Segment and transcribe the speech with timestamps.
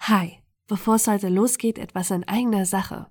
[0.00, 3.08] Hi, bevor es heute losgeht, etwas in eigener Sache.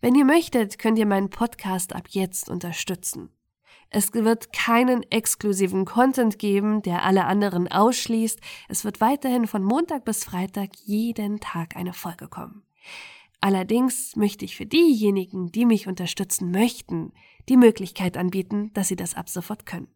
[0.00, 3.30] Wenn ihr möchtet, könnt ihr meinen Podcast ab jetzt unterstützen.
[3.90, 8.40] Es wird keinen exklusiven Content geben, der alle anderen ausschließt.
[8.68, 12.64] Es wird weiterhin von Montag bis Freitag jeden Tag eine Folge kommen.
[13.40, 17.12] Allerdings möchte ich für diejenigen, die mich unterstützen möchten,
[17.48, 19.88] die Möglichkeit anbieten, dass sie das ab sofort können.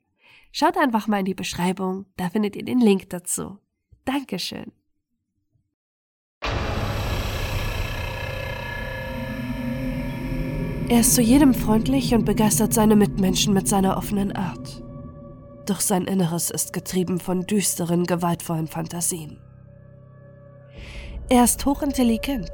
[0.52, 3.58] Schaut einfach mal in die Beschreibung, da findet ihr den Link dazu.
[4.04, 4.72] Dankeschön.
[10.90, 14.82] Er ist zu jedem freundlich und begeistert seine Mitmenschen mit seiner offenen Art.
[15.64, 19.38] Doch sein Inneres ist getrieben von düsteren, gewaltvollen Fantasien.
[21.28, 22.50] Er ist hochintelligent,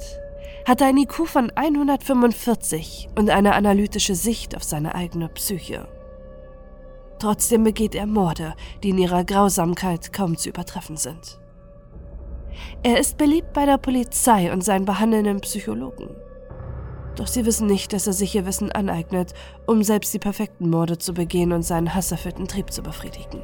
[0.66, 5.88] hat ein IQ von 145 und eine analytische Sicht auf seine eigene Psyche.
[7.18, 11.40] Trotzdem begeht er Morde, die in ihrer Grausamkeit kaum zu übertreffen sind.
[12.82, 16.10] Er ist beliebt bei der Polizei und seinen behandelnden Psychologen.
[17.16, 19.32] Doch sie wissen nicht, dass er sich ihr Wissen aneignet,
[19.66, 23.42] um selbst die perfekten Morde zu begehen und seinen hasserfüllten Trieb zu befriedigen.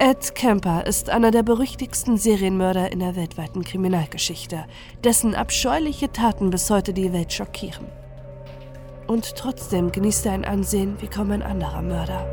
[0.00, 4.64] Ed Kemper ist einer der berüchtigsten Serienmörder in der weltweiten Kriminalgeschichte,
[5.02, 7.86] dessen abscheuliche Taten bis heute die Welt schockieren.
[9.08, 12.30] Und trotzdem genießt er ein Ansehen wie kaum ein anderer Mörder.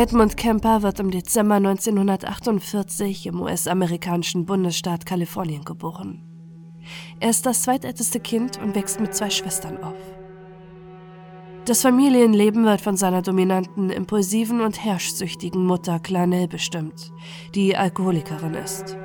[0.00, 6.22] Edmund Kemper wird im Dezember 1948 im US-amerikanischen Bundesstaat Kalifornien geboren.
[7.20, 9.98] Er ist das zweitälteste Kind und wächst mit zwei Schwestern auf.
[11.66, 17.12] Das Familienleben wird von seiner dominanten, impulsiven und herrschsüchtigen Mutter Clarnell bestimmt,
[17.54, 18.96] die Alkoholikerin ist.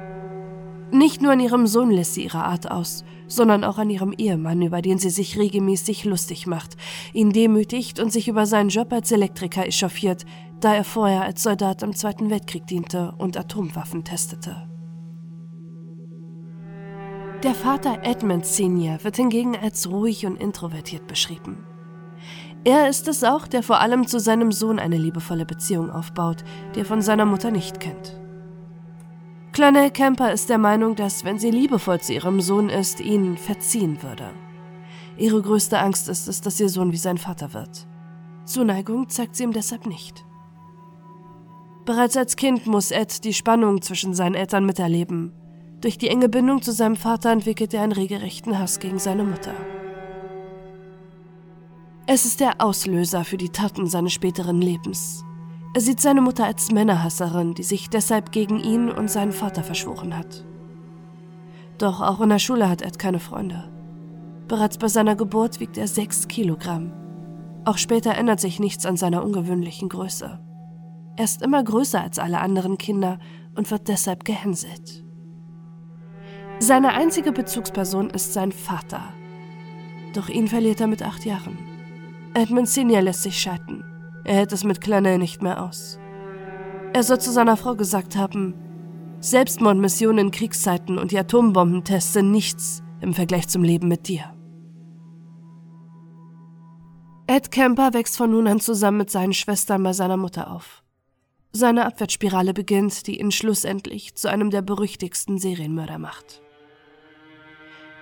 [0.91, 4.61] Nicht nur an ihrem Sohn lässt sie ihre Art aus, sondern auch an ihrem Ehemann,
[4.61, 6.77] über den sie sich regelmäßig lustig macht,
[7.13, 10.25] ihn demütigt und sich über seinen Job als Elektriker echauffiert,
[10.59, 14.67] da er vorher als Soldat im Zweiten Weltkrieg diente und Atomwaffen testete.
[17.43, 21.65] Der Vater Edmund Senior wird hingegen als ruhig und introvertiert beschrieben.
[22.63, 26.43] Er ist es auch, der vor allem zu seinem Sohn eine liebevolle Beziehung aufbaut,
[26.73, 28.19] die er von seiner Mutter nicht kennt.
[29.55, 34.03] Kleine Kemper ist der Meinung, dass, wenn sie liebevoll zu ihrem Sohn ist, ihn verziehen
[34.03, 34.31] würde.
[35.15, 37.87] Ihre größte Angst ist es, dass ihr Sohn wie sein Vater wird.
[38.43, 40.25] Zuneigung zeigt sie ihm deshalb nicht.
[41.85, 45.31] Bereits als Kind muss Ed die Spannung zwischen seinen Eltern miterleben.
[45.79, 49.53] Durch die enge Bindung zu seinem Vater entwickelt er einen regelrechten Hass gegen seine Mutter.
[52.07, 55.23] Es ist der Auslöser für die Taten seines späteren Lebens.
[55.75, 60.17] Er sieht seine Mutter als Männerhasserin, die sich deshalb gegen ihn und seinen Vater verschworen
[60.17, 60.45] hat.
[61.77, 63.69] Doch auch in der Schule hat Ed keine Freunde.
[64.47, 66.93] Bereits bei seiner Geburt wiegt er sechs Kilogramm.
[67.65, 70.39] Auch später ändert sich nichts an seiner ungewöhnlichen Größe.
[71.17, 73.19] Er ist immer größer als alle anderen Kinder
[73.57, 75.03] und wird deshalb gehänselt.
[76.59, 79.03] Seine einzige Bezugsperson ist sein Vater.
[80.13, 81.57] Doch ihn verliert er mit acht Jahren.
[82.33, 83.83] Edmund Senior lässt sich scheiden.
[84.25, 85.99] Er hält es mit Clanel nicht mehr aus.
[86.93, 88.55] Er soll zu seiner Frau gesagt haben,
[89.19, 94.35] Selbstmordmissionen in Kriegszeiten und die Atombombentests sind nichts im Vergleich zum Leben mit dir.
[97.27, 100.83] Ed Kemper wächst von nun an zusammen mit seinen Schwestern bei seiner Mutter auf.
[101.51, 106.41] Seine Abwärtsspirale beginnt, die ihn schlussendlich zu einem der berüchtigsten Serienmörder macht.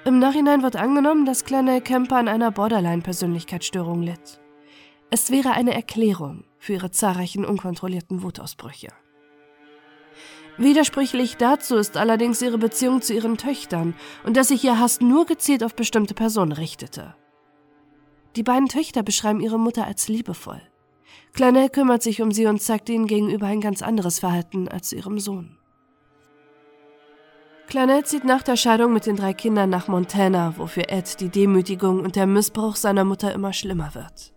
[0.05, 4.42] Im Nachhinein wird angenommen, dass Clanel Kemper an einer Borderline-Persönlichkeitsstörung litt.
[5.15, 8.87] Es wäre eine Erklärung für ihre zahlreichen unkontrollierten Wutausbrüche.
[10.57, 13.93] Widersprüchlich dazu ist allerdings ihre Beziehung zu ihren Töchtern
[14.23, 17.13] und dass sich ihr Hass nur gezielt auf bestimmte Personen richtete.
[18.35, 20.63] Die beiden Töchter beschreiben ihre Mutter als liebevoll.
[21.33, 24.95] Clanel kümmert sich um sie und zeigt ihnen gegenüber ein ganz anderes Verhalten als zu
[24.95, 25.59] ihrem Sohn.
[27.67, 31.29] Clanel zieht nach der Scheidung mit den drei Kindern nach Montana, wo für Ed die
[31.29, 34.32] Demütigung und der Missbrauch seiner Mutter immer schlimmer wird.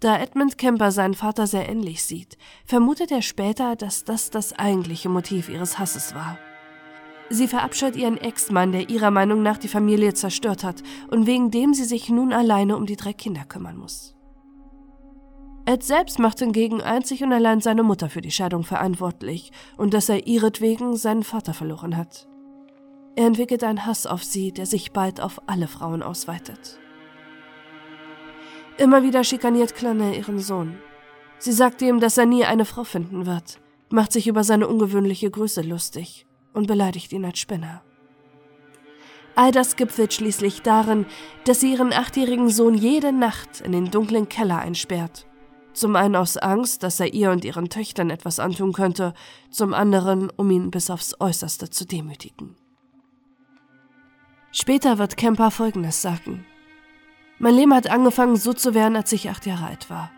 [0.00, 5.08] Da Edmund Kemper seinen Vater sehr ähnlich sieht, vermutet er später, dass das das eigentliche
[5.08, 6.38] Motiv ihres Hasses war.
[7.28, 11.74] Sie verabscheut ihren Ex-Mann, der ihrer Meinung nach die Familie zerstört hat und wegen dem
[11.74, 14.14] sie sich nun alleine um die drei Kinder kümmern muss.
[15.64, 20.08] Ed selbst macht hingegen einzig und allein seine Mutter für die Scheidung verantwortlich und dass
[20.08, 22.28] er ihretwegen seinen Vater verloren hat.
[23.16, 26.78] Er entwickelt einen Hass auf sie, der sich bald auf alle Frauen ausweitet.
[28.78, 30.78] Immer wieder schikaniert Clanel ihren Sohn.
[31.38, 35.30] Sie sagt ihm, dass er nie eine Frau finden wird, macht sich über seine ungewöhnliche
[35.30, 37.82] Größe lustig und beleidigt ihn als Spinner.
[39.34, 41.06] All das gipfelt schließlich darin,
[41.44, 45.26] dass sie ihren achtjährigen Sohn jede Nacht in den dunklen Keller einsperrt.
[45.74, 49.12] Zum einen aus Angst, dass er ihr und ihren Töchtern etwas antun könnte,
[49.50, 52.56] zum anderen, um ihn bis aufs Äußerste zu demütigen.
[54.52, 56.46] Später wird Kemper Folgendes sagen.
[57.38, 60.10] Mein Leben hat angefangen so zu werden, als ich acht Jahre alt war.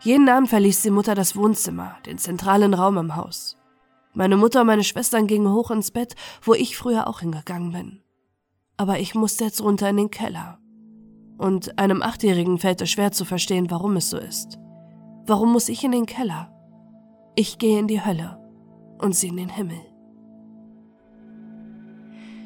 [0.00, 3.56] Jeden Abend verließ die Mutter das Wohnzimmer, den zentralen Raum im Haus.
[4.14, 8.02] Meine Mutter und meine Schwestern gingen hoch ins Bett, wo ich früher auch hingegangen bin
[8.78, 10.58] aber ich musste jetzt runter in den Keller.
[11.36, 14.58] Und einem Achtjährigen fällt es schwer zu verstehen, warum es so ist.
[15.26, 16.50] Warum muss ich in den Keller?
[17.34, 18.40] Ich gehe in die Hölle
[18.98, 19.80] und sie in den Himmel.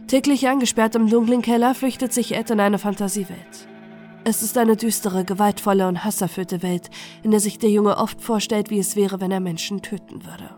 [0.08, 3.68] Täglich eingesperrt im dunklen Keller flüchtet sich Ed in eine Fantasiewelt.
[4.24, 6.90] Es ist eine düstere, gewaltvolle und hasserfüllte Welt,
[7.24, 10.50] in der sich der Junge oft vorstellt, wie es wäre, wenn er Menschen töten würde.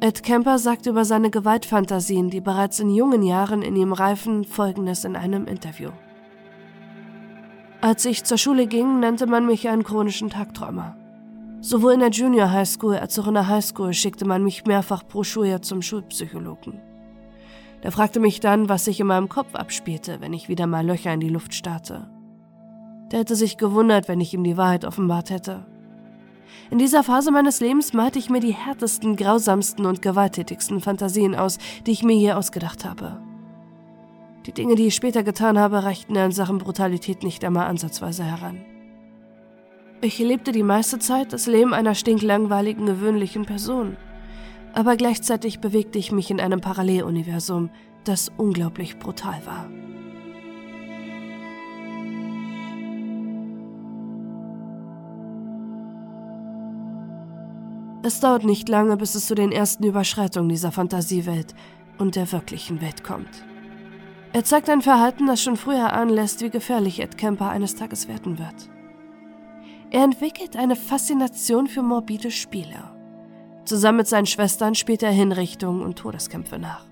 [0.00, 5.04] Ed Kemper sagt über seine Gewaltfantasien, die bereits in jungen Jahren in ihm reifen, folgendes
[5.04, 5.90] in einem Interview.
[7.82, 10.96] Als ich zur Schule ging, nannte man mich einen chronischen Tagträumer.
[11.60, 14.64] Sowohl in der Junior High School als auch in der High School schickte man mich
[14.64, 16.80] mehrfach pro Schuljahr zum Schulpsychologen.
[17.82, 21.12] Der fragte mich dann, was sich in meinem Kopf abspielte, wenn ich wieder mal Löcher
[21.12, 22.10] in die Luft starrte.
[23.10, 25.66] Der hätte sich gewundert, wenn ich ihm die Wahrheit offenbart hätte.
[26.70, 31.58] In dieser Phase meines Lebens malte ich mir die härtesten, grausamsten und gewalttätigsten Fantasien aus,
[31.86, 33.20] die ich mir je ausgedacht habe.
[34.46, 38.64] Die Dinge, die ich später getan habe, reichten in Sachen Brutalität nicht einmal ansatzweise heran.
[40.00, 43.96] Ich lebte die meiste Zeit das Leben einer stinklangweiligen, gewöhnlichen Person.
[44.72, 47.70] Aber gleichzeitig bewegte ich mich in einem Paralleluniversum,
[48.04, 49.68] das unglaublich brutal war.
[58.02, 61.54] Es dauert nicht lange, bis es zu den ersten Überschreitungen dieser Fantasiewelt
[61.98, 63.44] und der wirklichen Welt kommt.
[64.32, 68.38] Er zeigt ein Verhalten, das schon früher anlässt, wie gefährlich Ed Kemper eines Tages werden
[68.38, 68.70] wird.
[69.90, 72.99] Er entwickelt eine Faszination für morbide Spiele.
[73.70, 76.86] Zusammen mit seinen Schwestern spielt er Hinrichtungen und Todeskämpfe nach.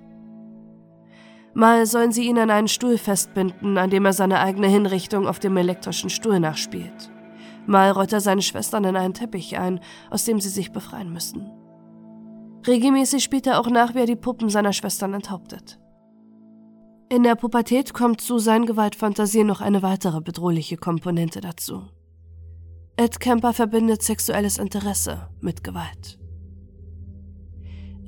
[1.53, 5.41] Mal sollen sie ihn an einen Stuhl festbinden, an dem er seine eigene Hinrichtung auf
[5.41, 7.11] dem elektrischen Stuhl nachspielt.
[7.67, 11.51] Mal rollt er seine Schwestern in einen Teppich ein, aus dem sie sich befreien müssen.
[12.65, 15.81] Regelmäßig spielt er auch nach, wie er die Puppen seiner Schwestern enthauptet.
[17.09, 21.89] In der Pubertät kommt zu seinen Gewaltfantasien noch eine weitere bedrohliche Komponente dazu.
[22.97, 26.21] Ed Kemper verbindet sexuelles Interesse mit Gewalt.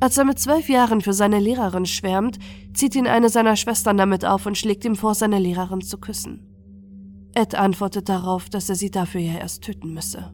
[0.01, 2.39] Als er mit zwölf Jahren für seine Lehrerin schwärmt,
[2.73, 6.47] zieht ihn eine seiner Schwestern damit auf und schlägt ihm vor, seine Lehrerin zu küssen.
[7.35, 10.33] Ed antwortet darauf, dass er sie dafür ja erst töten müsse.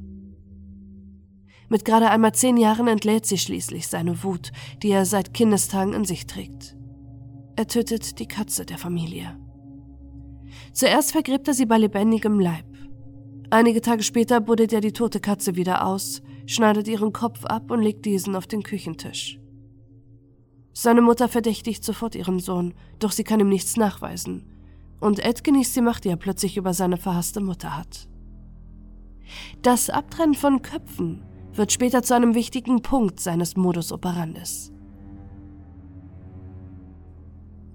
[1.69, 4.53] Mit gerade einmal zehn Jahren entlädt sie schließlich seine Wut,
[4.85, 6.77] die er seit Kindestagen in sich trägt.
[7.57, 9.37] Er tötet die Katze der Familie.
[10.73, 12.67] Zuerst vergräbt er sie bei lebendigem Leib.
[13.51, 17.83] Einige Tage später buddelt er die tote Katze wieder aus, schneidet ihren Kopf ab und
[17.83, 19.41] legt diesen auf den Küchentisch.
[20.79, 24.45] Seine Mutter verdächtigt sofort ihren Sohn, doch sie kann ihm nichts nachweisen
[25.01, 28.11] und Ed genießt die Macht, die er plötzlich über seine verhasste Mutter hat.
[29.63, 31.25] Das Abtrennen von Köpfen
[31.55, 34.71] wird später zu einem wichtigen Punkt seines Modus operandis.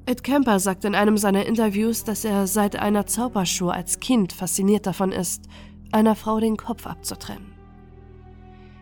[0.06, 4.86] Ed Kemper sagt in einem seiner Interviews, dass er seit einer Zaubershow als Kind fasziniert
[4.86, 5.48] davon ist,
[5.92, 7.51] einer Frau den Kopf abzutrennen.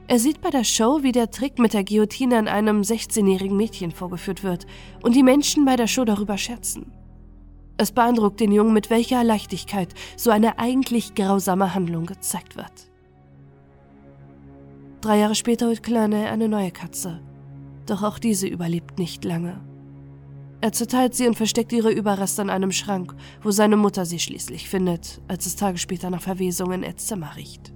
[0.09, 3.91] Er sieht bei der Show, wie der Trick mit der Guillotine an einem 16-jährigen Mädchen
[3.91, 4.65] vorgeführt wird
[5.03, 6.91] und die Menschen bei der Show darüber scherzen.
[7.77, 12.89] Es beeindruckt den Jungen, mit welcher Leichtigkeit so eine eigentlich grausame Handlung gezeigt wird.
[15.01, 17.21] Drei Jahre später holt Kleine eine neue Katze.
[17.85, 19.61] Doch auch diese überlebt nicht lange.
[20.59, 24.69] Er zerteilt sie und versteckt ihre Überreste in einem Schrank, wo seine Mutter sie schließlich
[24.69, 27.73] findet, als es Tage später nach Verwesung in Eds Zimmer riecht.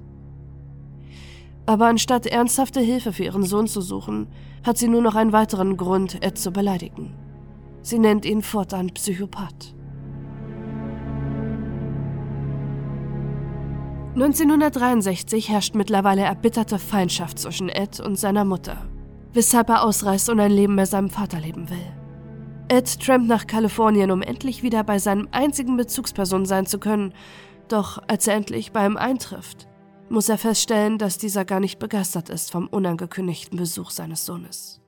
[1.66, 4.28] Aber anstatt ernsthafte Hilfe für ihren Sohn zu suchen,
[4.64, 7.16] hat sie nur noch einen weiteren Grund, Ed zu beleidigen.
[7.82, 9.74] Sie nennt ihn fortan Psychopath.
[14.16, 18.78] 1963 herrscht mittlerweile erbitterte Feindschaft zwischen Ed und seiner Mutter,
[19.34, 21.94] weshalb er ausreist und ein Leben bei seinem Vater leben will.
[22.68, 27.14] Ed trampt nach Kalifornien, um endlich wieder bei seinem einzigen Bezugsperson sein zu können,
[27.70, 29.68] doch als er endlich bei ihm eintrifft,
[30.10, 34.82] muss er feststellen, dass dieser gar nicht begeistert ist vom unangekündigten Besuch seines Sohnes.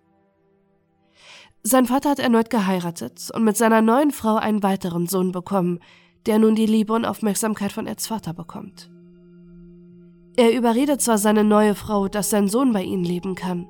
[1.63, 5.79] Sein Vater hat erneut geheiratet und mit seiner neuen Frau einen weiteren Sohn bekommen,
[6.27, 8.91] der nun die Liebe und Aufmerksamkeit von Eds Vater bekommt.
[10.37, 13.67] Er überredet zwar seine neue Frau, dass sein Sohn bei ihnen leben kann,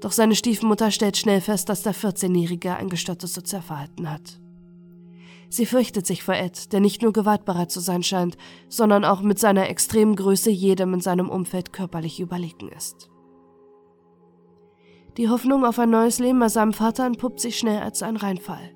[0.00, 4.40] doch seine Stiefmutter stellt schnell fest, dass der 14-Jährige ein gestörtes Sozialverhalten hat.
[5.50, 8.36] Sie fürchtet sich vor Ed, der nicht nur gewaltbereit zu sein scheint,
[8.68, 13.10] sondern auch mit seiner extremen Größe jedem in seinem Umfeld körperlich überlegen ist.
[15.16, 18.70] Die Hoffnung auf ein neues Leben bei seinem Vater entpuppt sich schnell als ein Reinfall.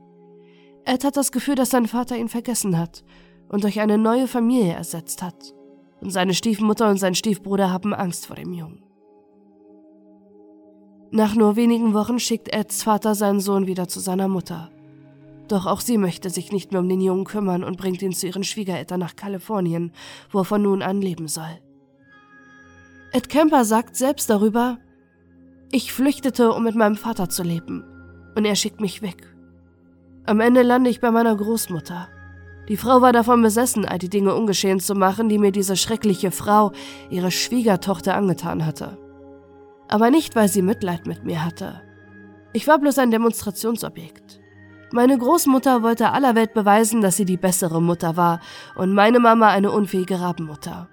[0.84, 3.04] Ed hat das Gefühl, dass sein Vater ihn vergessen hat
[3.48, 5.54] und durch eine neue Familie ersetzt hat.
[6.00, 8.82] Und seine Stiefmutter und sein Stiefbruder haben Angst vor dem Jungen.
[11.12, 14.73] Nach nur wenigen Wochen schickt Eds Vater seinen Sohn wieder zu seiner Mutter.
[15.48, 18.26] Doch auch sie möchte sich nicht mehr um den Jungen kümmern und bringt ihn zu
[18.26, 19.92] ihren Schwiegereltern nach Kalifornien,
[20.30, 21.60] wo er von nun an leben soll.
[23.12, 24.78] Ed Kemper sagt selbst darüber,
[25.70, 27.84] ich flüchtete, um mit meinem Vater zu leben,
[28.36, 29.34] und er schickt mich weg.
[30.26, 32.08] Am Ende lande ich bei meiner Großmutter.
[32.68, 36.30] Die Frau war davon besessen, all die Dinge ungeschehen zu machen, die mir diese schreckliche
[36.30, 36.72] Frau,
[37.10, 38.98] ihre Schwiegertochter, angetan hatte
[39.88, 41.82] aber nicht, weil sie Mitleid mit mir hatte.
[42.52, 44.40] Ich war bloß ein Demonstrationsobjekt.
[44.94, 48.38] Meine Großmutter wollte aller Welt beweisen, dass sie die bessere Mutter war
[48.76, 50.88] und meine Mama eine unfähige Rabenmutter.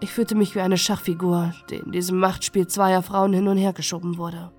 [0.00, 3.72] Ich fühlte mich wie eine Schachfigur, die in diesem Machtspiel zweier Frauen hin und her
[3.72, 4.52] geschoben wurde.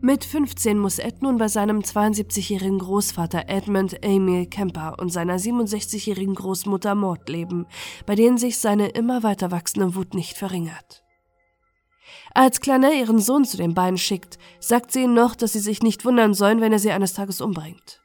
[0.00, 6.36] Mit 15 muss Ed nun bei seinem 72-jährigen Großvater Edmund Emil Kemper und seiner 67-jährigen
[6.36, 7.66] Großmutter Maud leben,
[8.06, 11.01] bei denen sich seine immer weiter wachsende Wut nicht verringert.
[12.34, 15.82] Als Clanel ihren Sohn zu den beiden schickt, sagt sie ihnen noch, dass sie sich
[15.82, 18.00] nicht wundern sollen, wenn er sie eines Tages umbringt.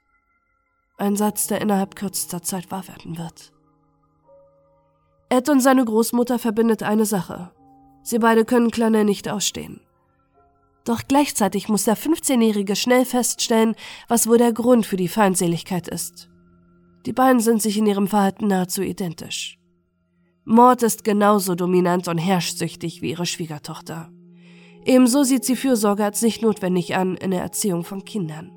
[0.98, 3.54] Ein Satz, der innerhalb kürzester Zeit wahr werden wird.
[5.30, 7.52] Ed und seine Großmutter verbindet eine Sache.
[8.04, 9.82] Sie beide können Clanel nicht ausstehen.
[10.86, 13.76] Doch gleichzeitig muss der 15-Jährige schnell feststellen,
[14.08, 16.30] was wohl der Grund für die Feindseligkeit ist.
[17.06, 19.60] Die beiden sind sich in ihrem Verhalten nahezu identisch.
[20.46, 24.10] Mord ist genauso dominant und herrschsüchtig wie ihre Schwiegertochter.
[24.88, 28.54] Ebenso sieht sie Fürsorge als nicht notwendig an in der Erziehung von Kindern.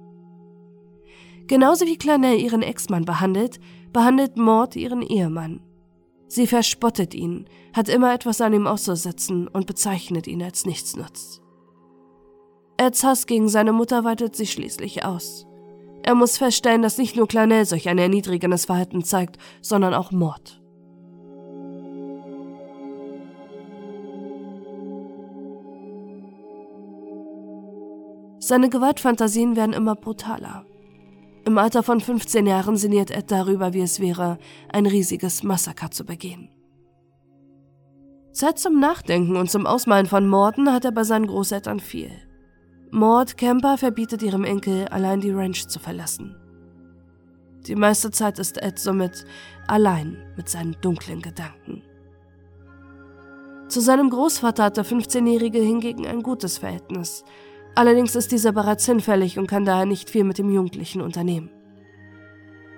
[1.49, 3.59] Genauso wie Clanel ihren Ex-Mann behandelt,
[3.93, 5.61] behandelt Mord ihren Ehemann.
[6.29, 11.43] Sie verspottet ihn, hat immer etwas an ihm auszusetzen und bezeichnet ihn als Nichtsnutz.
[12.77, 15.49] Eds Hass gegen seine Mutter weitet sich schließlich aus.
[16.05, 20.60] Er muss feststellen, dass nicht nur Clanel solch ein erniedrigendes Verhalten zeigt, sondern auch Mord.
[28.51, 30.67] Seine Gewaltfantasien werden immer brutaler.
[31.45, 34.39] Im Alter von 15 Jahren sinniert Ed darüber, wie es wäre,
[34.73, 36.51] ein riesiges Massaker zu begehen.
[38.33, 42.11] Zeit zum Nachdenken und zum Ausmalen von Morden hat er bei seinen Großeltern viel.
[42.91, 46.35] Maud Kemper verbietet ihrem Enkel, allein die Ranch zu verlassen.
[47.69, 49.27] Die meiste Zeit ist Ed somit
[49.69, 51.85] allein mit seinen dunklen Gedanken.
[53.69, 57.25] Zu seinem Großvater hat der 15-Jährige hingegen ein gutes Verhältnis.
[57.75, 61.51] Allerdings ist dieser bereits hinfällig und kann daher nicht viel mit dem Jugendlichen unternehmen.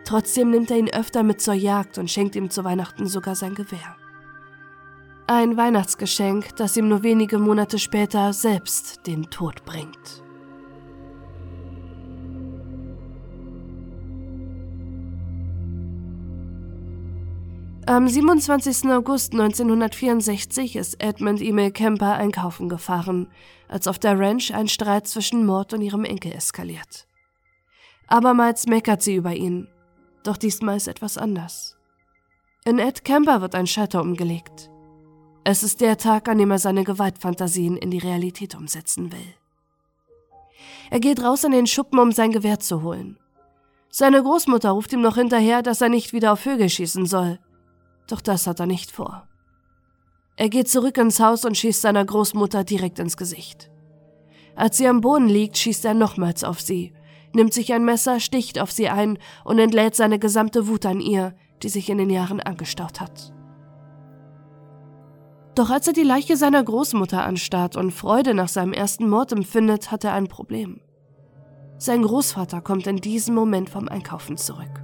[0.04, 3.54] Trotzdem nimmt er ihn öfter mit zur Jagd und schenkt ihm zu Weihnachten sogar sein
[3.54, 3.96] Gewehr.
[5.26, 10.22] Ein Weihnachtsgeschenk, das ihm nur wenige Monate später selbst den Tod bringt.
[17.87, 18.90] Am 27.
[18.90, 23.28] August 1964 ist Edmund Emil Kemper einkaufen gefahren,
[23.72, 27.06] als auf der Ranch ein Streit zwischen Mord und ihrem Enkel eskaliert.
[28.06, 29.68] Abermals meckert sie über ihn,
[30.22, 31.76] doch diesmal ist etwas anders.
[32.64, 34.70] In Ed Kemper wird ein Schalter umgelegt.
[35.44, 39.34] Es ist der Tag, an dem er seine Gewaltfantasien in die Realität umsetzen will.
[40.90, 43.18] Er geht raus in den Schuppen, um sein Gewehr zu holen.
[43.88, 47.40] Seine Großmutter ruft ihm noch hinterher, dass er nicht wieder auf Vögel schießen soll.
[48.06, 49.26] Doch das hat er nicht vor.
[50.36, 53.70] Er geht zurück ins Haus und schießt seiner Großmutter direkt ins Gesicht.
[54.56, 56.92] Als sie am Boden liegt, schießt er nochmals auf sie,
[57.34, 61.34] nimmt sich ein Messer, sticht auf sie ein und entlädt seine gesamte Wut an ihr,
[61.62, 63.32] die sich in den Jahren angestaut hat.
[65.54, 69.90] Doch als er die Leiche seiner Großmutter anstarrt und Freude nach seinem ersten Mord empfindet,
[69.90, 70.80] hat er ein Problem.
[71.76, 74.82] Sein Großvater kommt in diesem Moment vom Einkaufen zurück.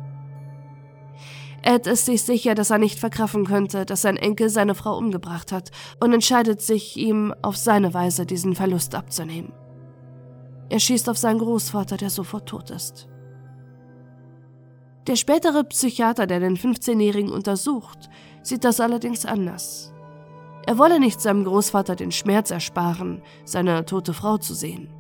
[1.63, 5.53] Ed ist sich sicher, dass er nicht verkraffen könnte, dass sein Enkel seine Frau umgebracht
[5.53, 9.53] hat und entscheidet sich, ihm auf seine Weise diesen Verlust abzunehmen.
[10.69, 13.09] Er schießt auf seinen Großvater, der sofort tot ist.
[15.07, 18.11] Der spätere Psychiater, der den 15-Jährigen untersucht,
[18.43, 19.93] sieht das allerdings anders.
[20.67, 24.91] Er wolle nicht seinem Großvater den Schmerz ersparen, seine tote Frau zu sehen.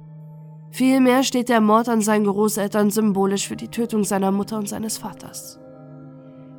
[0.70, 4.96] Vielmehr steht der Mord an seinen Großeltern symbolisch für die Tötung seiner Mutter und seines
[4.96, 5.60] Vaters.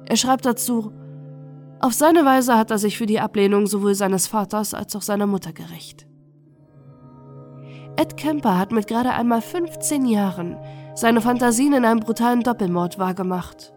[0.09, 0.91] Er schreibt dazu,
[1.79, 5.27] Auf seine Weise hat er sich für die Ablehnung sowohl seines Vaters als auch seiner
[5.27, 6.07] Mutter gerecht.
[7.95, 10.57] Ed Kemper hat mit gerade einmal 15 Jahren
[10.95, 13.71] seine Fantasien in einem brutalen Doppelmord wahrgemacht.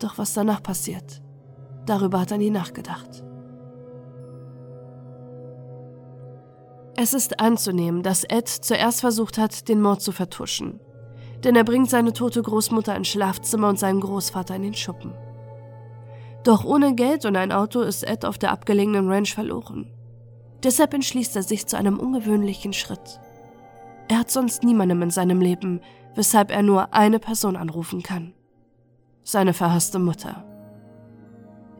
[0.00, 1.22] Doch was danach passiert,
[1.86, 3.22] darüber hat er nie nachgedacht.
[6.96, 10.80] Es ist anzunehmen, dass Ed zuerst versucht hat, den Mord zu vertuschen.
[11.44, 15.14] Denn er bringt seine tote Großmutter ins Schlafzimmer und seinen Großvater in den Schuppen.
[16.44, 19.90] Doch ohne Geld und ein Auto ist Ed auf der abgelegenen Ranch verloren.
[20.62, 23.20] Deshalb entschließt er sich zu einem ungewöhnlichen Schritt.
[24.08, 25.80] Er hat sonst niemandem in seinem Leben,
[26.14, 28.34] weshalb er nur eine Person anrufen kann.
[29.22, 30.44] Seine verhasste Mutter.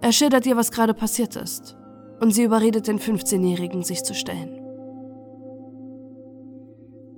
[0.00, 1.76] Er schildert ihr, was gerade passiert ist,
[2.20, 4.59] und sie überredet den 15-Jährigen, sich zu stellen.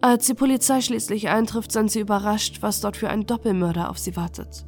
[0.03, 4.17] Als die Polizei schließlich eintrifft, sind sie überrascht, was dort für ein Doppelmörder auf sie
[4.17, 4.67] wartet.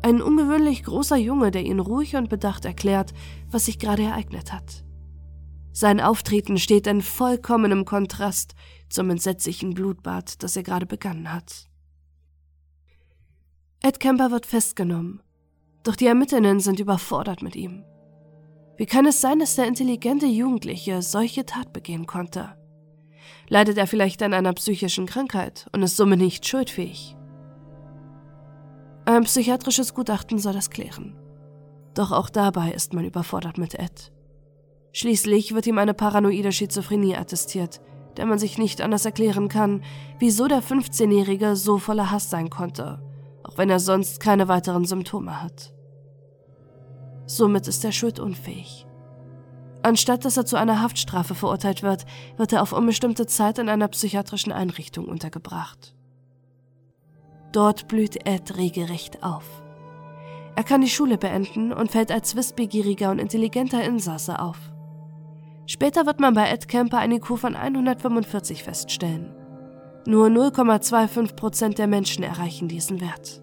[0.00, 3.12] Ein ungewöhnlich großer Junge, der ihnen ruhig und bedacht erklärt,
[3.50, 4.82] was sich gerade ereignet hat.
[5.72, 8.54] Sein Auftreten steht in vollkommenem Kontrast
[8.88, 11.68] zum entsetzlichen Blutbad, das er gerade begangen hat.
[13.82, 15.22] Ed Kemper wird festgenommen,
[15.82, 17.84] doch die Ermittlerinnen sind überfordert mit ihm.
[18.78, 22.56] Wie kann es sein, dass der intelligente Jugendliche solche Tat begehen konnte?
[23.50, 27.16] Leidet er vielleicht an einer psychischen Krankheit und ist somit nicht schuldfähig?
[29.06, 31.16] Ein psychiatrisches Gutachten soll das klären.
[31.94, 34.12] Doch auch dabei ist man überfordert mit Ed.
[34.92, 37.80] Schließlich wird ihm eine paranoide Schizophrenie attestiert,
[38.16, 39.82] der man sich nicht anders erklären kann,
[40.20, 43.02] wieso der 15-Jährige so voller Hass sein konnte,
[43.42, 45.74] auch wenn er sonst keine weiteren Symptome hat.
[47.26, 48.86] Somit ist er schuldunfähig.
[49.82, 52.04] Anstatt dass er zu einer Haftstrafe verurteilt wird,
[52.36, 55.94] wird er auf unbestimmte Zeit in einer psychiatrischen Einrichtung untergebracht.
[57.52, 59.44] Dort blüht Ed regelrecht auf.
[60.56, 64.58] Er kann die Schule beenden und fällt als wissbegieriger und intelligenter Insasse auf.
[65.66, 69.34] Später wird man bei Ed Kemper eine IQ von 145 feststellen.
[70.06, 73.42] Nur 0,25 Prozent der Menschen erreichen diesen Wert.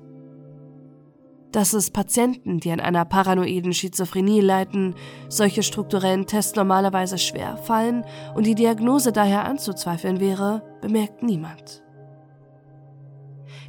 [1.58, 4.94] Dass es Patienten, die an einer paranoiden Schizophrenie leiden,
[5.28, 11.82] solche strukturellen Tests normalerweise schwer fallen und die Diagnose daher anzuzweifeln wäre, bemerkt niemand.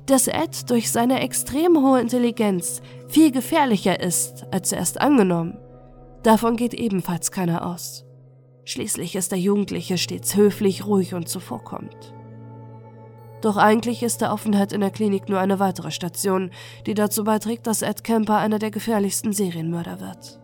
[0.04, 5.56] Dass Ed durch seine extrem hohe Intelligenz viel gefährlicher ist als zuerst angenommen,
[6.22, 8.04] davon geht ebenfalls keiner aus.
[8.66, 12.12] Schließlich ist der Jugendliche stets höflich, ruhig und zuvorkommend.
[13.40, 16.50] Doch eigentlich ist der Aufenthalt in der Klinik nur eine weitere Station,
[16.86, 20.40] die dazu beiträgt, dass Ed Kemper einer der gefährlichsten Serienmörder wird.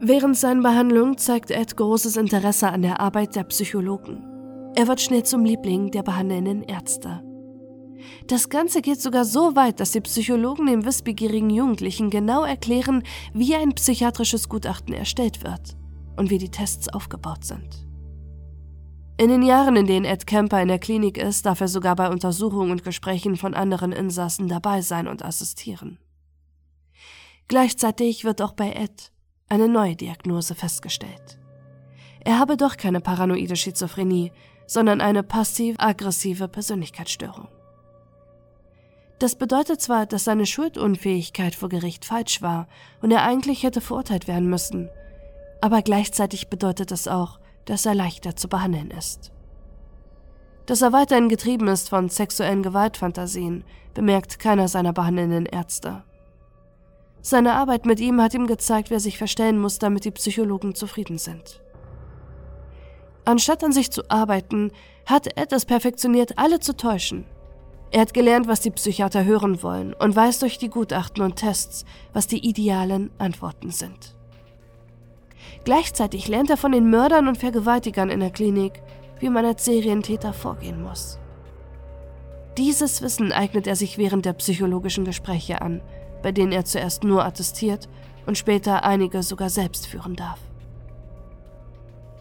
[0.00, 4.22] Während seiner Behandlung zeigt Ed großes Interesse an der Arbeit der Psychologen.
[4.74, 7.22] Er wird schnell zum Liebling der behandelnden Ärzte.
[8.26, 13.54] Das Ganze geht sogar so weit, dass die Psychologen dem wissbegierigen Jugendlichen genau erklären, wie
[13.54, 15.76] ein psychiatrisches Gutachten erstellt wird
[16.16, 17.86] und wie die Tests aufgebaut sind.
[19.18, 22.10] In den Jahren, in denen Ed Kemper in der Klinik ist, darf er sogar bei
[22.10, 25.98] Untersuchungen und Gesprächen von anderen Insassen dabei sein und assistieren.
[27.48, 29.12] Gleichzeitig wird auch bei Ed
[29.48, 31.38] eine neue Diagnose festgestellt.
[32.24, 34.32] Er habe doch keine paranoide Schizophrenie,
[34.66, 37.48] sondern eine passiv-aggressive Persönlichkeitsstörung.
[39.18, 42.68] Das bedeutet zwar, dass seine Schuldunfähigkeit vor Gericht falsch war
[43.00, 44.90] und er eigentlich hätte verurteilt werden müssen,
[45.62, 49.32] aber gleichzeitig bedeutet es auch, dass er leichter zu behandeln ist.
[50.66, 56.02] Dass er weiterhin getrieben ist von sexuellen Gewaltfantasien, bemerkt keiner seiner behandelnden Ärzte.
[57.22, 61.18] Seine Arbeit mit ihm hat ihm gezeigt, wer sich verstellen muss, damit die Psychologen zufrieden
[61.18, 61.62] sind.
[63.24, 64.70] Anstatt an sich zu arbeiten,
[65.06, 67.24] hat Ed es perfektioniert, alle zu täuschen
[67.90, 71.84] er hat gelernt, was die Psychiater hören wollen und weiß durch die Gutachten und Tests,
[72.12, 74.14] was die idealen Antworten sind.
[75.64, 78.82] Gleichzeitig lernt er von den Mördern und Vergewaltigern in der Klinik,
[79.18, 81.18] wie man als Serientäter vorgehen muss.
[82.56, 85.80] Dieses Wissen eignet er sich während der psychologischen Gespräche an,
[86.22, 87.88] bei denen er zuerst nur attestiert
[88.26, 90.40] und später einige sogar selbst führen darf.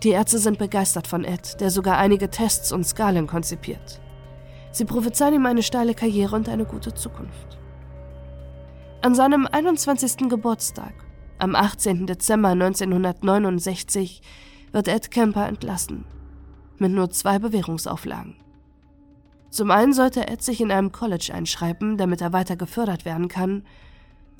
[0.03, 4.01] Die Ärzte sind begeistert von Ed, der sogar einige Tests und Skalen konzipiert.
[4.75, 7.57] Sie prophezeien ihm eine steile Karriere und eine gute Zukunft.
[9.01, 10.27] An seinem 21.
[10.27, 10.93] Geburtstag,
[11.39, 12.07] am 18.
[12.07, 14.21] Dezember 1969,
[14.73, 16.03] wird Ed Kemper entlassen,
[16.77, 18.35] mit nur zwei Bewährungsauflagen.
[19.49, 23.63] Zum einen sollte Ed sich in einem College einschreiben, damit er weiter gefördert werden kann,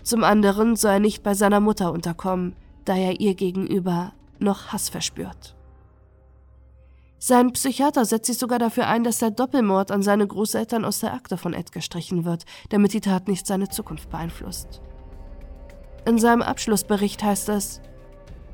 [0.04, 4.90] zum anderen soll er nicht bei seiner Mutter unterkommen, da er ihr gegenüber noch Hass
[4.90, 5.56] verspürt.
[7.18, 11.14] Sein Psychiater setzt sich sogar dafür ein, dass der Doppelmord an seine Großeltern aus der
[11.14, 14.82] Akte von Ed gestrichen wird, damit die Tat nicht seine Zukunft beeinflusst.
[16.06, 17.82] In seinem Abschlussbericht heißt es,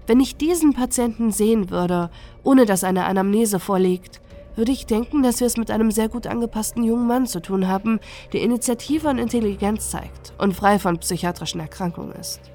[0.08, 2.10] wenn ich diesen Patienten sehen würde,
[2.44, 4.22] ohne dass eine Anamnese vorliegt,
[4.56, 7.68] würde ich denken, dass wir es mit einem sehr gut angepassten jungen Mann zu tun
[7.68, 8.00] haben,
[8.34, 12.51] der Initiative und Intelligenz zeigt und frei von psychiatrischen Erkrankungen ist.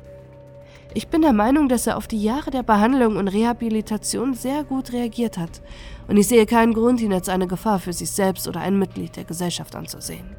[0.96, 4.94] Ich bin der Meinung, dass er auf die Jahre der Behandlung und Rehabilitation sehr gut
[4.94, 5.60] reagiert hat
[6.08, 9.14] und ich sehe keinen Grund, ihn als eine Gefahr für sich selbst oder ein Mitglied
[9.14, 10.34] der Gesellschaft anzusehen.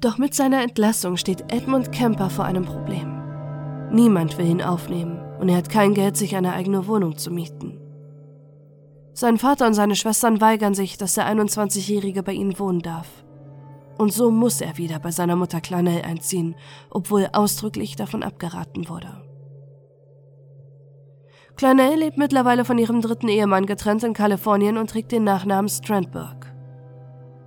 [0.00, 3.20] Doch mit seiner Entlassung steht Edmund Kemper vor einem Problem.
[3.92, 7.85] Niemand will ihn aufnehmen und er hat kein Geld, sich eine eigene Wohnung zu mieten.
[9.18, 13.08] Sein Vater und seine Schwestern weigern sich, dass der 21-Jährige bei ihnen wohnen darf.
[13.96, 16.54] Und so muss er wieder bei seiner Mutter Clanell einziehen,
[16.90, 19.22] obwohl ausdrücklich davon abgeraten wurde.
[21.56, 26.54] Clanell lebt mittlerweile von ihrem dritten Ehemann getrennt in Kalifornien und trägt den Nachnamen Strandberg.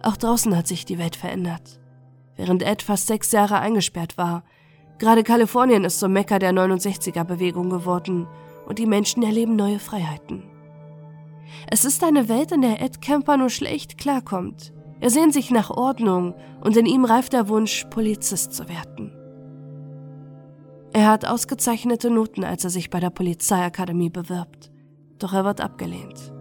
[0.01, 1.79] Auch draußen hat sich die Welt verändert
[2.39, 4.43] während Ed fast sechs Jahre eingesperrt war.
[4.97, 8.27] Gerade Kalifornien ist zum Mekka der 69er-Bewegung geworden
[8.65, 10.43] und die Menschen erleben neue Freiheiten.
[11.69, 14.73] Es ist eine Welt, in der Ed Kemper nur schlecht klarkommt.
[14.99, 19.15] Er sehnt sich nach Ordnung und in ihm reift der Wunsch, Polizist zu werden.
[20.91, 24.71] Er hat ausgezeichnete Noten, als er sich bei der Polizeiakademie bewirbt.
[25.19, 26.33] Doch er wird abgelehnt.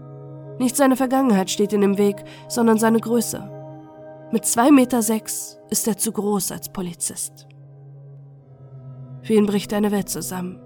[0.58, 3.50] Nicht seine Vergangenheit steht in dem Weg, sondern seine Größe.
[4.32, 7.46] Mit 2,6 Meter sechs ist er zu groß als Polizist.
[9.22, 10.60] Für ihn bricht eine Welt zusammen.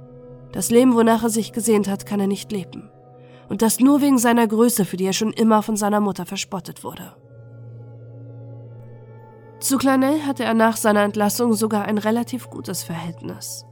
[0.52, 2.91] Das Leben, wonach er sich gesehnt hat, kann er nicht leben.
[3.52, 6.84] Und das nur wegen seiner Größe, für die er schon immer von seiner Mutter verspottet
[6.84, 7.14] wurde.
[9.60, 13.66] Zu Clanell hatte er nach seiner Entlassung sogar ein relativ gutes Verhältnis.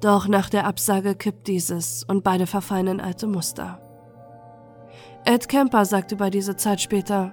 [0.00, 3.80] Doch nach der Absage kippt dieses und beide verfallen in alte Muster.
[5.24, 7.32] Ed Kemper sagt über diese Zeit später,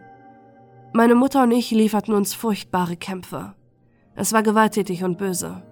[0.94, 3.56] meine Mutter und ich lieferten uns furchtbare Kämpfe.
[4.14, 5.64] Es war gewalttätig und böse.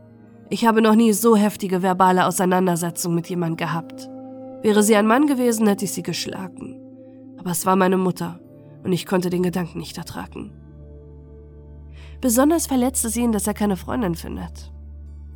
[0.50, 4.10] Ich habe noch nie so heftige verbale Auseinandersetzungen mit jemandem gehabt.
[4.62, 6.82] Wäre sie ein Mann gewesen, hätte ich sie geschlagen.
[7.38, 8.40] Aber es war meine Mutter
[8.84, 10.52] und ich konnte den Gedanken nicht ertragen.
[12.22, 14.72] Besonders verletzte sie ihn, dass er keine Freundin findet.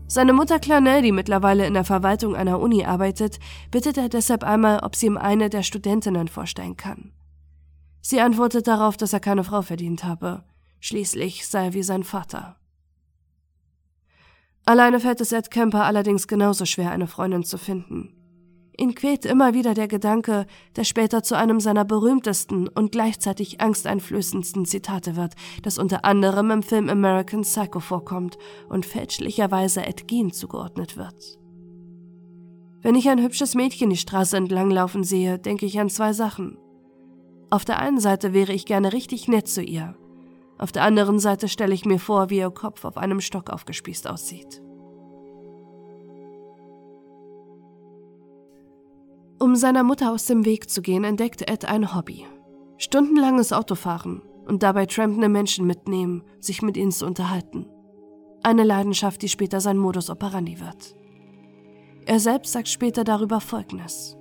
[0.08, 4.80] Seine Mutter Clanel, die mittlerweile in der Verwaltung einer Uni arbeitet, bittet er deshalb einmal,
[4.80, 7.14] ob sie ihm eine der Studentinnen vorstellen kann.
[8.02, 10.44] Sie antwortet darauf, dass er keine Frau verdient habe.
[10.80, 12.58] Schließlich sei er wie sein Vater.
[14.66, 18.21] Alleine fällt es Ed Kemper allerdings genauso schwer, eine Freundin zu finden.
[18.78, 24.66] Ihn quält immer wieder der Gedanke, der später zu einem seiner berühmtesten und gleichzeitig angsteinflößendsten
[24.66, 28.38] Zitate wird, das unter anderem im Film American Psycho vorkommt
[28.70, 31.40] und fälschlicherweise Ed Gein zugeordnet wird.
[32.82, 36.58] Wenn ich ein hübsches Mädchen die Straße entlang laufen sehe, denke ich an zwei Sachen.
[37.52, 39.96] Auf der einen Seite wäre ich gerne richtig nett zu ihr.
[40.58, 44.08] Auf der anderen Seite stelle ich mir vor, wie ihr Kopf auf einem Stock aufgespießt
[44.08, 44.62] aussieht.
[49.42, 52.28] Um seiner Mutter aus dem Weg zu gehen, entdeckte Ed ein Hobby.
[52.78, 57.66] Stundenlanges Autofahren und dabei trampende Menschen mitnehmen, sich mit ihnen zu unterhalten.
[58.44, 60.96] Eine Leidenschaft, die später sein Modus operandi wird.
[62.06, 64.16] Er selbst sagt später darüber Folgendes.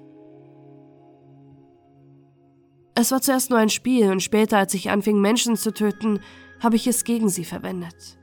[2.94, 6.20] Es war zuerst nur ein Spiel und später, als ich anfing, Menschen zu töten,
[6.60, 8.18] habe ich es gegen sie verwendet.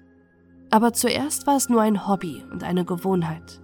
[0.72, 3.62] Aber zuerst war es nur ein Hobby und eine Gewohnheit.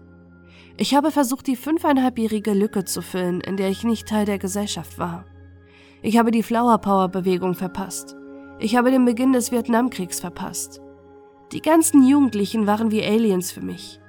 [0.75, 4.97] Ich habe versucht, die fünfeinhalbjährige Lücke zu füllen, in der ich nicht Teil der Gesellschaft
[4.97, 5.25] war.
[6.01, 8.15] Ich habe die Flower Power Bewegung verpasst.
[8.59, 10.81] Ich habe den Beginn des Vietnamkriegs verpasst.
[11.51, 13.99] Die ganzen Jugendlichen waren wie Aliens für mich.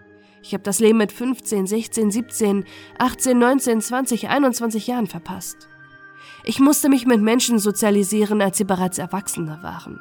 [0.43, 2.65] Ich habe das Leben mit 15, 16, 17,
[2.99, 5.69] 18, 19, 20, 21 Jahren verpasst.
[6.45, 10.01] Ich musste mich mit Menschen sozialisieren, als sie bereits Erwachsene waren.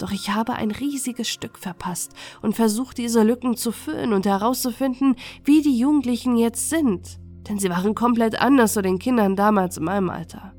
[0.00, 5.14] Doch ich habe ein riesiges Stück verpasst und versucht, diese Lücken zu füllen und herauszufinden,
[5.44, 7.20] wie die Jugendlichen jetzt sind.
[7.46, 10.54] Denn sie waren komplett anders zu den Kindern damals in meinem Alter.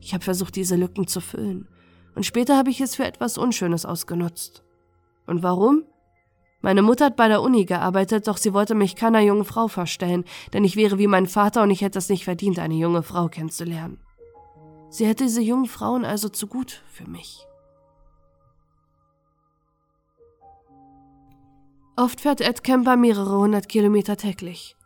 [0.00, 1.66] Ich habe versucht, diese Lücken zu füllen.
[2.14, 4.62] Und später habe ich es für etwas Unschönes ausgenutzt.
[5.26, 5.84] Und warum?
[6.60, 10.24] Meine Mutter hat bei der Uni gearbeitet, doch sie wollte mich keiner jungen Frau vorstellen,
[10.52, 13.28] denn ich wäre wie mein Vater und ich hätte es nicht verdient, eine junge Frau
[13.28, 13.98] kennenzulernen.
[14.90, 17.46] Sie hätte diese jungen Frauen also zu gut für mich.
[21.96, 24.76] Oft fährt Ed Kemper mehrere hundert Kilometer täglich.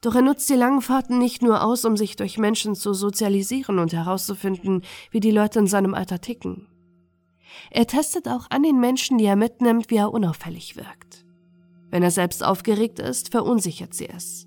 [0.00, 3.78] Doch er nutzt die langen Fahrten nicht nur aus, um sich durch Menschen zu sozialisieren
[3.78, 6.68] und herauszufinden, wie die Leute in seinem Alter ticken.
[7.70, 11.24] Er testet auch an den Menschen, die er mitnimmt, wie er unauffällig wirkt.
[11.90, 14.46] Wenn er selbst aufgeregt ist, verunsichert sie es.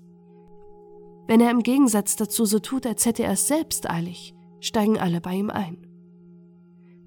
[1.26, 5.20] Wenn er im Gegensatz dazu so tut, als hätte er es selbst eilig, steigen alle
[5.20, 5.91] bei ihm ein.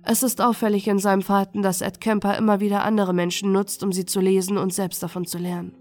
[0.07, 3.91] Es ist auffällig in seinem Verhalten, dass Ed Kemper immer wieder andere Menschen nutzt, um
[3.91, 5.75] sie zu lesen und selbst davon zu lernen.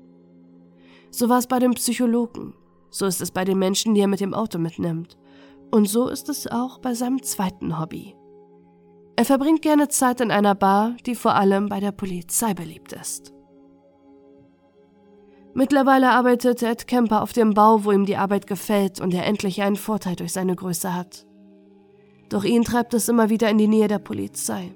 [1.11, 2.55] So war es bei dem Psychologen,
[2.89, 5.19] so ist es bei den Menschen, die er mit dem Auto mitnimmt,
[5.71, 8.17] und so ist es auch bei seinem zweiten Hobby.
[9.17, 13.35] Er verbringt gerne Zeit in einer Bar, die vor allem bei der Polizei beliebt ist.
[15.53, 19.63] Mittlerweile arbeitet Ed Kemper auf dem Bau, wo ihm die Arbeit gefällt und er endlich
[19.63, 21.27] einen Vorteil durch seine Größe hat.
[22.35, 24.73] Doch ihn treibt es immer wieder in die Nähe der Polizei.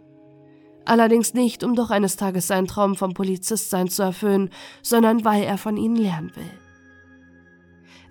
[0.85, 5.59] Allerdings nicht, um doch eines Tages seinen Traum vom Polizistsein zu erfüllen, sondern weil er
[5.59, 6.53] von ihnen lernen will.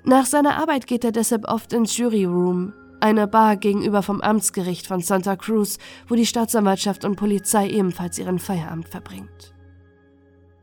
[0.03, 4.86] Nach seiner Arbeit geht er deshalb oft ins Jury Room, eine Bar gegenüber vom Amtsgericht
[4.86, 5.77] von Santa Cruz,
[6.10, 9.55] wo die Staatsanwaltschaft und Polizei ebenfalls ihren Feierabend verbringt.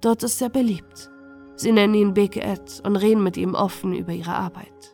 [0.03, 1.11] Dort ist er beliebt.
[1.57, 4.94] Sie nennen ihn Big Ed und reden mit ihm offen über ihre Arbeit.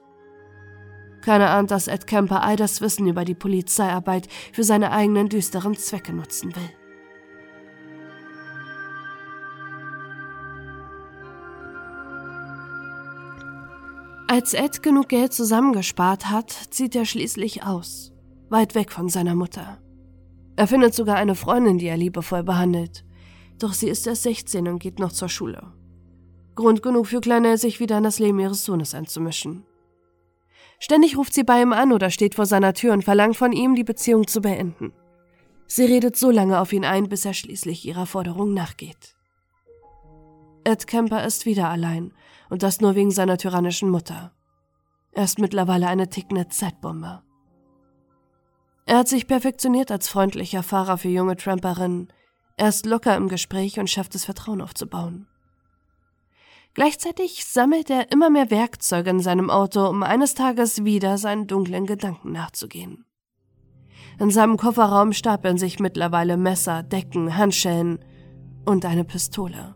[1.23, 5.77] Keiner ahnt, dass Ed Kemper all das Wissen über die Polizeiarbeit für seine eigenen düsteren
[5.77, 6.71] Zwecke nutzen will.
[14.29, 18.13] Als Ed genug Geld zusammengespart hat, zieht er schließlich aus,
[18.49, 19.79] weit weg von seiner Mutter.
[20.55, 23.05] Er findet sogar eine Freundin, die er liebevoll behandelt,
[23.59, 25.73] doch sie ist erst 16 und geht noch zur Schule.
[26.55, 29.65] Grund genug für Kleine, sich wieder in das Leben ihres Sohnes einzumischen.
[30.81, 33.75] Ständig ruft sie bei ihm an oder steht vor seiner Tür und verlangt von ihm,
[33.75, 34.93] die Beziehung zu beenden.
[35.67, 39.15] Sie redet so lange auf ihn ein, bis er schließlich ihrer Forderung nachgeht.
[40.65, 42.13] Ed Kemper ist wieder allein,
[42.49, 44.33] und das nur wegen seiner tyrannischen Mutter.
[45.13, 47.23] Er ist mittlerweile eine tickende Zeitbombe.
[48.87, 52.13] Er hat sich perfektioniert als freundlicher Fahrer für junge Tramperinnen.
[52.57, 55.29] Er ist locker im Gespräch und schafft es, Vertrauen aufzubauen.
[56.75, 61.87] Gleichzeitig sammelt er immer mehr Werkzeuge in seinem Auto, um eines Tages wieder seinen dunklen
[61.87, 63.05] Gedanken nachzugehen.
[64.21, 67.99] In seinem Kofferraum stapeln sich mittlerweile Messer, Decken, Handschellen
[68.65, 69.75] und eine Pistole.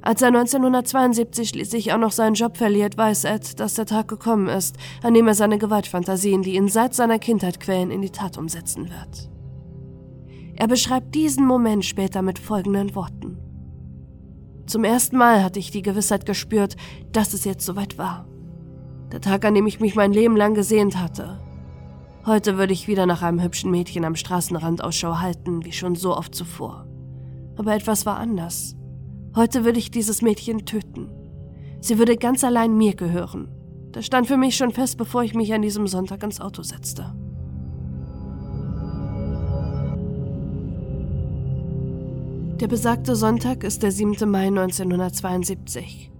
[0.00, 4.48] Als er 1972 schließlich auch noch seinen Job verliert, weiß Ed, dass der Tag gekommen
[4.48, 8.38] ist, an dem er seine Gewaltfantasien, die ihn seit seiner Kindheit quälen, in die Tat
[8.38, 9.30] umsetzen wird.
[10.56, 13.47] Er beschreibt diesen Moment später mit folgenden Worten.
[14.68, 16.76] Zum ersten Mal hatte ich die Gewissheit gespürt,
[17.10, 18.28] dass es jetzt soweit war.
[19.10, 21.40] Der Tag, an dem ich mich mein Leben lang gesehnt hatte.
[22.26, 26.14] Heute würde ich wieder nach einem hübschen Mädchen am Straßenrand Ausschau halten, wie schon so
[26.14, 26.86] oft zuvor.
[27.56, 28.76] Aber etwas war anders.
[29.34, 31.08] Heute würde ich dieses Mädchen töten.
[31.80, 33.48] Sie würde ganz allein mir gehören.
[33.92, 37.14] Das stand für mich schon fest, bevor ich mich an diesem Sonntag ins Auto setzte.
[42.60, 44.28] Der besagte Sonntag ist der 7.
[44.28, 46.10] Mai 1972.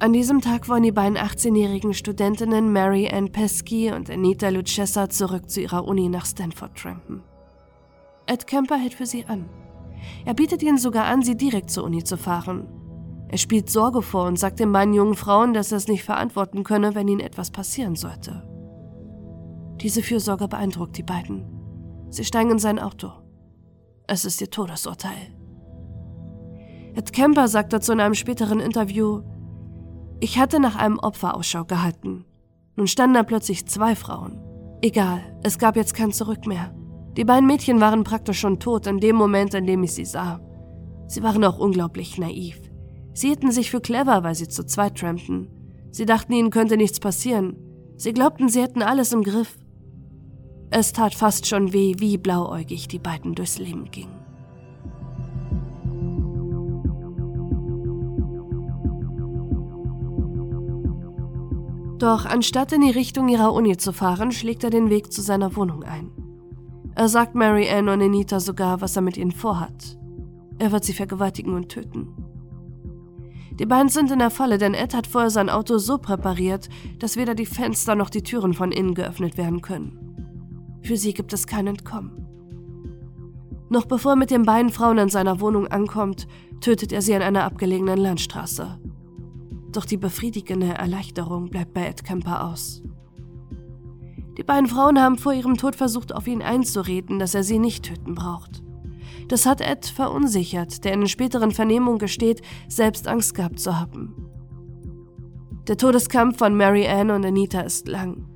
[0.00, 5.48] An diesem Tag wollen die beiden 18-jährigen Studentinnen Mary Ann Pesky und Anita Lucchessa zurück
[5.48, 7.22] zu ihrer Uni nach Stanford trampen.
[8.26, 9.48] Ed Kemper hält für sie an.
[10.24, 12.66] Er bietet ihnen sogar an, sie direkt zur Uni zu fahren.
[13.28, 16.64] Er spielt Sorge vor und sagt den beiden jungen Frauen, dass er es nicht verantworten
[16.64, 18.42] könne, wenn ihnen etwas passieren sollte.
[19.80, 21.44] Diese Fürsorge beeindruckt die beiden.
[22.08, 23.12] Sie steigen in sein Auto.
[24.08, 25.39] Es ist ihr Todesurteil.
[26.94, 29.22] Ed Kemper sagt dazu in einem späteren Interview,
[30.20, 32.24] ich hatte nach einem Opfer Ausschau gehalten.
[32.76, 34.40] Nun standen da plötzlich zwei Frauen.
[34.82, 36.74] Egal, es gab jetzt kein Zurück mehr.
[37.16, 40.40] Die beiden Mädchen waren praktisch schon tot in dem Moment, in dem ich sie sah.
[41.06, 42.60] Sie waren auch unglaublich naiv.
[43.12, 45.48] Sie hielten sich für clever, weil sie zu zweit trampten.
[45.90, 47.56] Sie dachten, ihnen könnte nichts passieren.
[47.96, 49.58] Sie glaubten, sie hätten alles im Griff.
[50.70, 54.19] Es tat fast schon weh, wie blauäugig die beiden durchs Leben gingen.
[62.00, 65.54] Doch anstatt in die Richtung ihrer Uni zu fahren, schlägt er den Weg zu seiner
[65.54, 66.10] Wohnung ein.
[66.94, 69.98] Er sagt Mary Ann und Anita sogar, was er mit ihnen vorhat.
[70.58, 72.08] Er wird sie vergewaltigen und töten.
[73.58, 77.18] Die beiden sind in der Falle, denn Ed hat vorher sein Auto so präpariert, dass
[77.18, 80.80] weder die Fenster noch die Türen von innen geöffnet werden können.
[80.80, 82.26] Für sie gibt es kein Entkommen.
[83.68, 86.26] Noch bevor er mit den beiden Frauen in seiner Wohnung ankommt,
[86.62, 88.78] tötet er sie an einer abgelegenen Landstraße.
[89.72, 92.82] Doch die befriedigende Erleichterung bleibt bei Ed Kemper aus.
[94.36, 97.84] Die beiden Frauen haben vor ihrem Tod versucht, auf ihn einzureden, dass er sie nicht
[97.84, 98.62] töten braucht.
[99.28, 104.14] Das hat Ed verunsichert, der in den späteren Vernehmungen gesteht, selbst Angst gehabt zu haben.
[105.68, 108.26] Der Todeskampf von Mary Ann und Anita ist lang.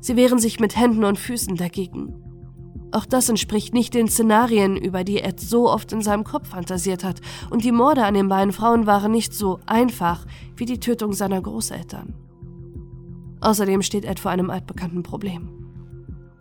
[0.00, 2.33] Sie wehren sich mit Händen und Füßen dagegen.
[2.94, 7.02] Auch das entspricht nicht den Szenarien, über die Ed so oft in seinem Kopf fantasiert
[7.02, 10.24] hat, und die Morde an den beiden Frauen waren nicht so einfach
[10.56, 12.14] wie die Tötung seiner Großeltern.
[13.40, 15.48] Außerdem steht Ed vor einem altbekannten Problem.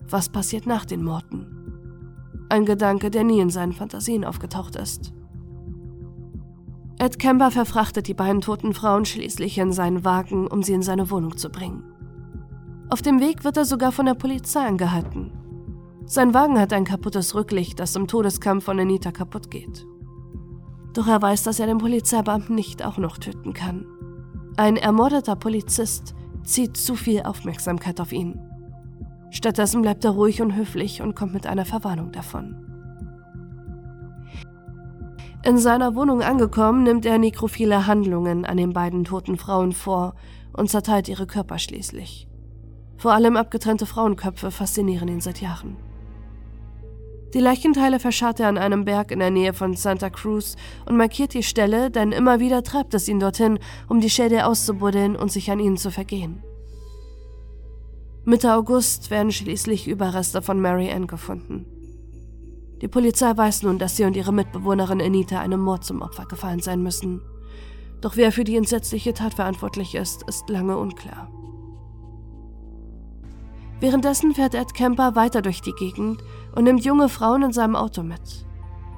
[0.08, 2.46] Was passiert nach den Morden?
[2.50, 5.12] Ein Gedanke, der nie in seinen Fantasien aufgetaucht ist.
[7.00, 11.10] Ed Kemper verfrachtet die beiden toten Frauen schließlich in seinen Wagen, um sie in seine
[11.10, 11.84] Wohnung zu bringen.
[12.92, 15.32] Auf dem Weg wird er sogar von der Polizei angehalten.
[16.06, 19.86] Sein Wagen hat ein kaputtes Rücklicht, das im Todeskampf von Anita kaputt geht.
[20.94, 23.86] Doch er weiß, dass er den Polizeibeamten nicht auch noch töten kann.
[24.58, 26.14] Ein ermordeter Polizist
[26.44, 28.40] zieht zu viel Aufmerksamkeit auf ihn.
[29.32, 32.56] Stattdessen bleibt er ruhig und höflich und kommt mit einer Verwarnung davon.
[35.44, 40.14] In seiner Wohnung angekommen, nimmt er nekrophile Handlungen an den beiden toten Frauen vor
[40.54, 42.28] und zerteilt ihre Körper schließlich.
[42.98, 45.76] Vor allem abgetrennte Frauenköpfe faszinieren ihn seit Jahren.
[47.34, 51.34] Die Leichenteile verscharrt er an einem Berg in der Nähe von Santa Cruz und markiert
[51.34, 53.58] die Stelle, denn immer wieder treibt es ihn dorthin,
[53.90, 56.44] um die Schädel auszubuddeln und sich an ihnen zu vergehen.
[58.24, 61.66] Mitte August werden schließlich Überreste von Mary Ann gefunden.
[62.82, 66.60] Die Polizei weiß nun, dass sie und ihre Mitbewohnerin Anita einem Mord zum Opfer gefallen
[66.60, 67.22] sein müssen.
[68.02, 71.32] Doch wer für die entsetzliche Tat verantwortlich ist, ist lange unklar.
[73.80, 76.24] Währenddessen fährt Ed Kemper weiter durch die Gegend
[76.56, 78.46] und nimmt junge Frauen in seinem Auto mit.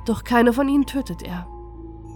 [0.05, 1.47] Doch keine von ihnen tötet er.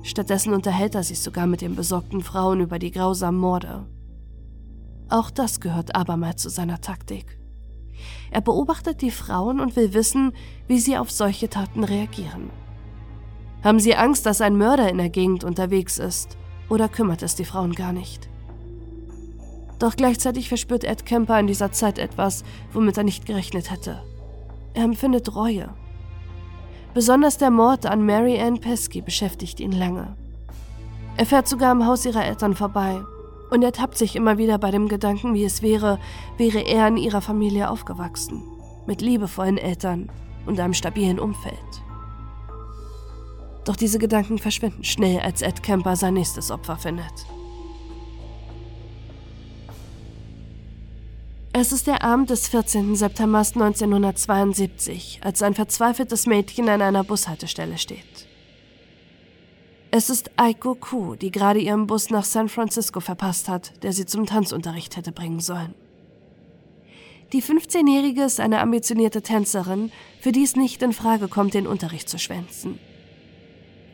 [0.03, 3.85] Stattdessen unterhält er sich sogar mit den besorgten Frauen über die grausamen Morde.
[5.09, 7.39] Auch das gehört abermals zu seiner Taktik.
[8.31, 10.33] Er beobachtet die Frauen und will wissen,
[10.67, 12.49] wie sie auf solche Taten reagieren.
[13.63, 16.37] Haben sie Angst, dass ein Mörder in der Gegend unterwegs ist,
[16.69, 18.29] oder kümmert es die Frauen gar nicht?
[19.79, 24.03] Doch gleichzeitig verspürt Ed Kemper in dieser Zeit etwas, womit er nicht gerechnet hätte.
[24.79, 25.67] Er empfindet Reue.
[26.93, 30.15] Besonders der Mord an Mary Ann Pesky beschäftigt ihn lange.
[31.17, 33.01] Er fährt sogar am Haus ihrer Eltern vorbei
[33.51, 35.99] und er tappt sich immer wieder bei dem Gedanken, wie es wäre,
[36.37, 38.41] wäre er in ihrer Familie aufgewachsen,
[38.87, 40.09] mit liebevollen Eltern
[40.45, 41.83] und einem stabilen Umfeld.
[43.65, 47.25] Doch diese Gedanken verschwinden schnell, als Ed Kemper sein nächstes Opfer findet.
[51.51, 52.95] Es ist der Abend des 14.
[52.95, 58.27] September 1972, als ein verzweifeltes Mädchen an einer Bushaltestelle steht.
[59.89, 64.05] Es ist Aiko Ku, die gerade ihren Bus nach San Francisco verpasst hat, der sie
[64.05, 65.73] zum Tanzunterricht hätte bringen sollen.
[67.33, 72.09] Die 15-Jährige ist eine ambitionierte Tänzerin, für die es nicht in Frage kommt, den Unterricht
[72.09, 72.77] zu schwänzen.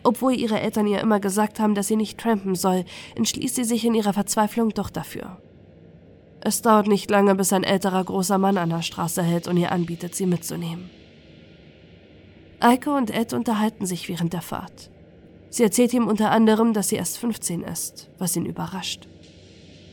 [0.03, 2.83] Obwohl ihre Eltern ihr immer gesagt haben, dass sie nicht trampen soll,
[3.15, 5.37] entschließt sie sich in ihrer Verzweiflung doch dafür.
[6.47, 9.71] Es dauert nicht lange, bis ein älterer großer Mann an der Straße hält und ihr
[9.71, 10.91] anbietet, sie mitzunehmen.
[12.59, 14.91] Eike und Ed unterhalten sich während der Fahrt.
[15.49, 19.07] Sie erzählt ihm unter anderem, dass sie erst 15 ist, was ihn überrascht.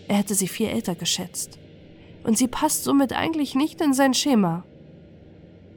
[0.09, 1.59] Er hätte sie viel älter geschätzt.
[2.23, 4.65] Und sie passt somit eigentlich nicht in sein Schema.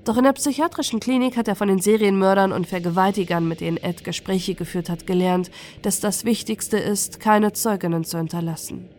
[0.03, 4.03] Doch in der psychiatrischen Klinik hat er von den Serienmördern und Vergewaltigern, mit denen Ed
[4.03, 5.51] Gespräche geführt hat, gelernt,
[5.83, 8.89] dass das Wichtigste ist, keine Zeuginnen zu hinterlassen.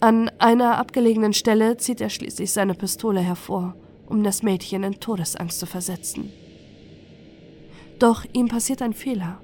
[0.00, 3.74] An einer abgelegenen Stelle zieht er schließlich seine Pistole hervor,
[4.06, 6.30] um das Mädchen in Todesangst zu versetzen.
[7.98, 9.40] Doch ihm passiert ein Fehler.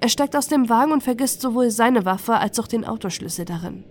[0.00, 3.84] Er steigt aus dem Wagen und vergisst sowohl seine Waffe als auch den Autoschlüssel darin.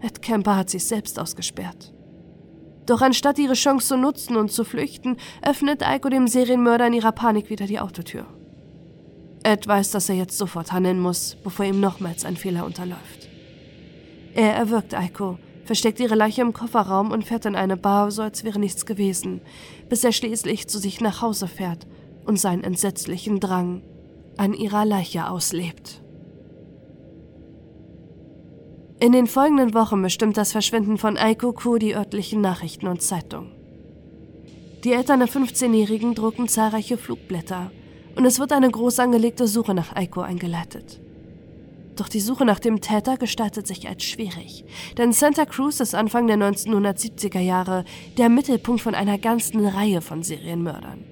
[0.00, 1.92] Ed Kemper hat sich selbst ausgesperrt.
[2.86, 7.12] Doch anstatt ihre Chance zu nutzen und zu flüchten, öffnet Eiko dem Serienmörder in ihrer
[7.12, 8.26] Panik wieder die Autotür.
[9.42, 13.33] Ed weiß, dass er jetzt sofort handeln muss, bevor ihm nochmals ein Fehler unterläuft.
[14.34, 18.42] Er erwürgt Aiko, versteckt ihre Leiche im Kofferraum und fährt in eine Bar, so als
[18.42, 19.40] wäre nichts gewesen,
[19.88, 21.86] bis er schließlich zu sich nach Hause fährt
[22.26, 23.82] und seinen entsetzlichen Drang
[24.36, 26.02] an ihrer Leiche auslebt.
[28.98, 33.52] In den folgenden Wochen bestimmt das Verschwinden von Aiko Ku die örtlichen Nachrichten und Zeitungen.
[34.82, 37.70] Die Eltern der 15-Jährigen drucken zahlreiche Flugblätter
[38.16, 41.00] und es wird eine groß angelegte Suche nach Aiko eingeleitet.
[41.96, 44.64] Doch die Suche nach dem Täter gestaltet sich als schwierig,
[44.98, 47.84] denn Santa Cruz ist Anfang der 1970er Jahre
[48.18, 51.04] der Mittelpunkt von einer ganzen Reihe von Serienmördern.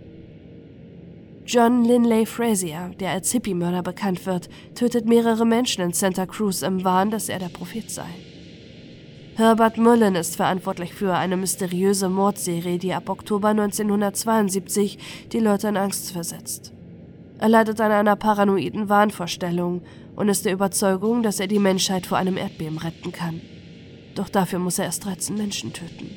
[1.44, 6.84] John Linley Frazier, der als Hippie-Mörder bekannt wird, tötet mehrere Menschen in Santa Cruz im
[6.84, 8.06] Wahn, dass er der Prophet sei.
[9.34, 14.98] Herbert Mullen ist verantwortlich für eine mysteriöse Mordserie, die ab Oktober 1972
[15.32, 16.72] die Leute in Angst versetzt.
[17.38, 19.82] Er leidet an einer paranoiden Wahnvorstellung
[20.16, 23.40] und ist der Überzeugung, dass er die Menschheit vor einem Erdbeben retten kann.
[24.14, 26.10] Doch dafür muss er erst 13 Menschen töten.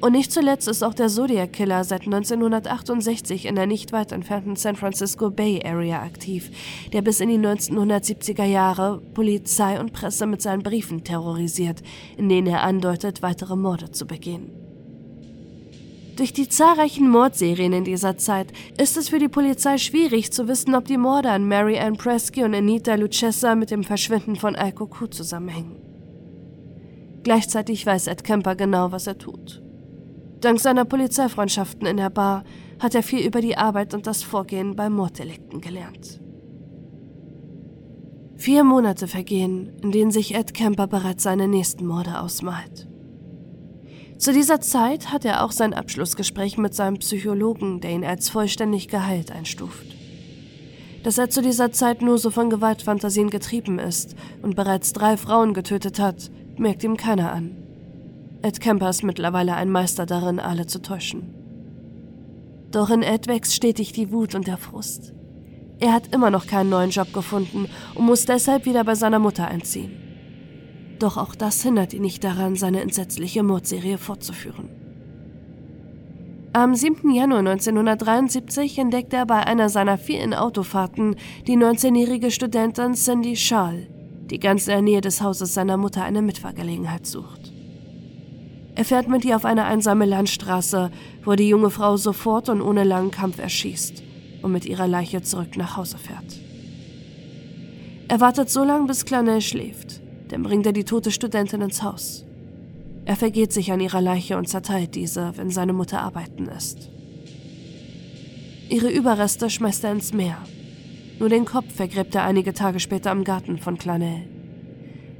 [0.00, 4.54] Und nicht zuletzt ist auch der Zodiac Killer seit 1968 in der nicht weit entfernten
[4.54, 6.50] San Francisco Bay Area aktiv,
[6.92, 11.82] der bis in die 1970er Jahre Polizei und Presse mit seinen Briefen terrorisiert,
[12.16, 14.67] in denen er andeutet, weitere Morde zu begehen.
[16.18, 20.74] Durch die zahlreichen Mordserien in dieser Zeit ist es für die Polizei schwierig zu wissen,
[20.74, 24.72] ob die Morde an Mary Ann Presky und Anita Lucchesa mit dem Verschwinden von Al
[24.72, 25.76] Koku zusammenhängen.
[27.22, 29.62] Gleichzeitig weiß Ed Kemper genau, was er tut.
[30.40, 32.42] Dank seiner Polizeifreundschaften in der Bar
[32.80, 36.20] hat er viel über die Arbeit und das Vorgehen bei Morddelikten gelernt.
[38.34, 42.88] Vier Monate vergehen, in denen sich Ed Kemper bereits seine nächsten Morde ausmalt.
[44.18, 48.88] Zu dieser Zeit hat er auch sein Abschlussgespräch mit seinem Psychologen, der ihn als vollständig
[48.88, 49.86] geheilt einstuft.
[51.04, 55.54] Dass er zu dieser Zeit nur so von Gewaltfantasien getrieben ist und bereits drei Frauen
[55.54, 57.56] getötet hat, merkt ihm keiner an.
[58.42, 61.34] Ed Kemper ist mittlerweile ein Meister darin, alle zu täuschen.
[62.72, 65.12] Doch in Ed wächst stetig die Wut und der Frust.
[65.78, 69.46] Er hat immer noch keinen neuen Job gefunden und muss deshalb wieder bei seiner Mutter
[69.46, 70.07] einziehen.
[70.98, 74.68] Doch auch das hindert ihn nicht daran, seine entsetzliche Mordserie fortzuführen.
[76.54, 77.10] Am 7.
[77.14, 81.14] Januar 1973 entdeckt er bei einer seiner vielen Autofahrten
[81.46, 83.86] die 19-jährige Studentin Cindy Schall,
[84.30, 87.52] die ganz in der Nähe des Hauses seiner Mutter eine Mitfahrgelegenheit sucht.
[88.74, 90.90] Er fährt mit ihr auf eine einsame Landstraße,
[91.24, 94.02] wo die junge Frau sofort und ohne langen Kampf erschießt
[94.42, 96.40] und mit ihrer Leiche zurück nach Hause fährt.
[98.08, 99.87] Er wartet so lange, bis Clanel schläft,
[100.28, 102.24] dann bringt er die tote Studentin ins Haus.
[103.04, 106.90] Er vergeht sich an ihrer Leiche und zerteilt diese, wenn seine Mutter arbeiten ist.
[108.68, 110.36] Ihre Überreste schmeißt er ins Meer.
[111.18, 114.28] Nur den Kopf vergräbt er einige Tage später im Garten von Clanel.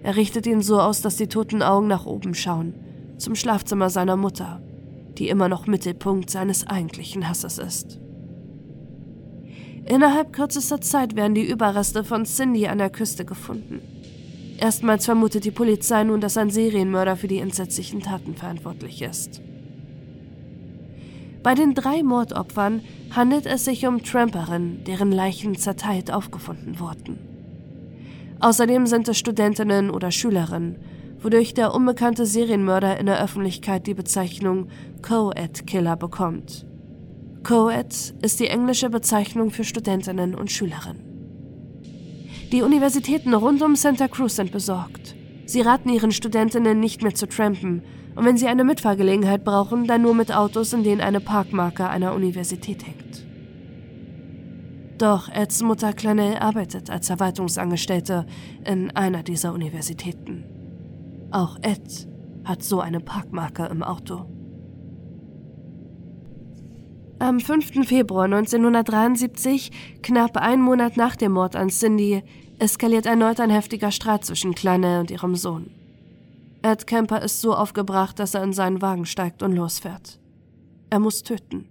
[0.02, 2.74] Er richtet ihn so aus, dass die toten Augen nach oben schauen
[3.18, 4.62] zum Schlafzimmer seiner Mutter,
[5.18, 7.98] die immer noch Mittelpunkt seines eigentlichen Hasses ist.
[9.86, 13.80] Innerhalb kürzester Zeit werden die Überreste von Cindy an der Küste gefunden.
[14.58, 19.40] Erstmals vermutet die Polizei nun, dass ein Serienmörder für die entsetzlichen Taten verantwortlich ist.
[21.42, 22.82] Bei den drei Mordopfern
[23.14, 27.18] handelt es sich um Tramperinnen, deren Leichen zerteilt aufgefunden wurden.
[28.40, 30.76] Außerdem sind es Studentinnen oder Schülerinnen
[31.22, 34.68] wodurch der unbekannte Serienmörder in der Öffentlichkeit die Bezeichnung
[35.02, 36.66] Co-Ed-Killer bekommt.
[37.44, 41.07] Co-Ed ist die englische Bezeichnung für Studentinnen und Schülerinnen.
[42.52, 45.14] Die Universitäten rund um Santa Cruz sind besorgt.
[45.44, 47.82] Sie raten ihren Studentinnen nicht mehr zu trampen
[48.14, 52.14] und wenn sie eine Mitfahrgelegenheit brauchen, dann nur mit Autos, in denen eine Parkmarke einer
[52.14, 53.26] Universität hängt.
[54.96, 58.24] Doch Eds Mutter Clanel arbeitet als Verwaltungsangestellte
[58.64, 60.44] in einer dieser Universitäten.
[61.30, 62.08] Auch Ed
[62.44, 64.37] hat so eine Parkmarke im Auto.
[67.20, 67.84] Am 5.
[67.84, 72.22] Februar 1973, knapp einen Monat nach dem Mord an Cindy,
[72.60, 75.70] eskaliert erneut ein heftiger Streit zwischen Kleine und ihrem Sohn.
[76.62, 80.20] Ed Kemper ist so aufgebracht, dass er in seinen Wagen steigt und losfährt.
[80.90, 81.68] Er muss töten.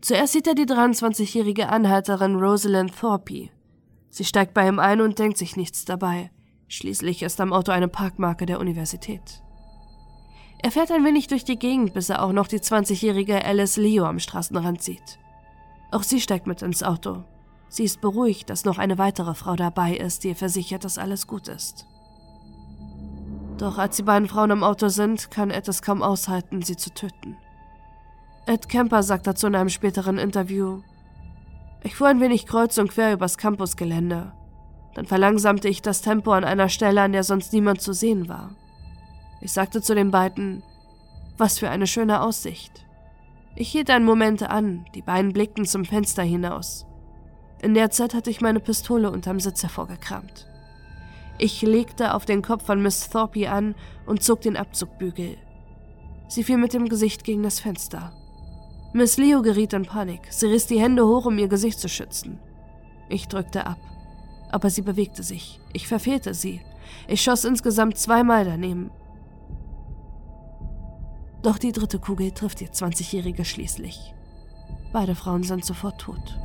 [0.00, 3.50] Zuerst sieht er die 23-jährige Anhalterin Rosalind Thorpe.
[4.10, 6.32] Sie steigt bei ihm ein und denkt sich nichts dabei.
[6.66, 9.42] Schließlich ist am Auto eine Parkmarke der Universität.
[10.62, 14.04] Er fährt ein wenig durch die Gegend, bis er auch noch die 20-jährige Alice Leo
[14.04, 15.18] am Straßenrand sieht.
[15.90, 17.24] Auch sie steigt mit ins Auto.
[17.68, 21.26] Sie ist beruhigt, dass noch eine weitere Frau dabei ist, die ihr versichert, dass alles
[21.26, 21.86] gut ist.
[23.58, 26.90] Doch als die beiden Frauen im Auto sind, kann Ed es kaum aushalten, sie zu
[26.94, 27.36] töten.
[28.46, 30.82] Ed Kemper sagt dazu in einem späteren Interview,
[31.84, 34.32] ich fuhr ein wenig kreuz und quer übers Campusgelände.
[34.94, 38.50] Dann verlangsamte ich das Tempo an einer Stelle, an der sonst niemand zu sehen war.
[39.42, 40.62] Ich sagte zu den beiden,
[41.36, 42.86] was für eine schöne Aussicht.
[43.54, 46.86] Ich hielt einen Moment an, die beiden blickten zum Fenster hinaus.
[47.60, 50.48] In der Zeit hatte ich meine Pistole unterm Sitz hervorgekramt.
[51.38, 53.74] Ich legte auf den Kopf von Miss Thorpe an
[54.06, 55.36] und zog den Abzugbügel.
[56.28, 58.12] Sie fiel mit dem Gesicht gegen das Fenster.
[58.94, 60.28] Miss Leo geriet in Panik.
[60.30, 62.38] Sie riss die Hände hoch, um ihr Gesicht zu schützen.
[63.08, 63.78] Ich drückte ab
[64.52, 65.58] aber sie bewegte sich.
[65.72, 66.60] Ich verfehlte sie.
[67.08, 68.90] Ich schoss insgesamt zweimal daneben.
[71.42, 74.14] Doch die dritte Kugel trifft die 20-Jährige schließlich.
[74.92, 76.38] Beide Frauen sind sofort tot.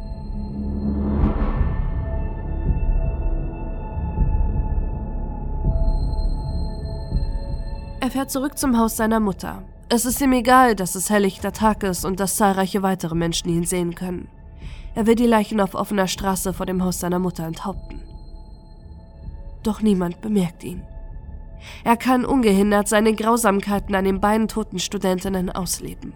[7.99, 9.63] Er fährt zurück zum Haus seiner Mutter.
[9.89, 13.65] Es ist ihm egal, dass es helllichter Tag ist und dass zahlreiche weitere Menschen ihn
[13.65, 14.29] sehen können.
[14.95, 18.01] Er will die Leichen auf offener Straße vor dem Haus seiner Mutter enthaupten.
[19.61, 20.83] Doch niemand bemerkt ihn.
[21.83, 26.13] Er kann ungehindert seine Grausamkeiten an den beiden toten Studentinnen ausleben.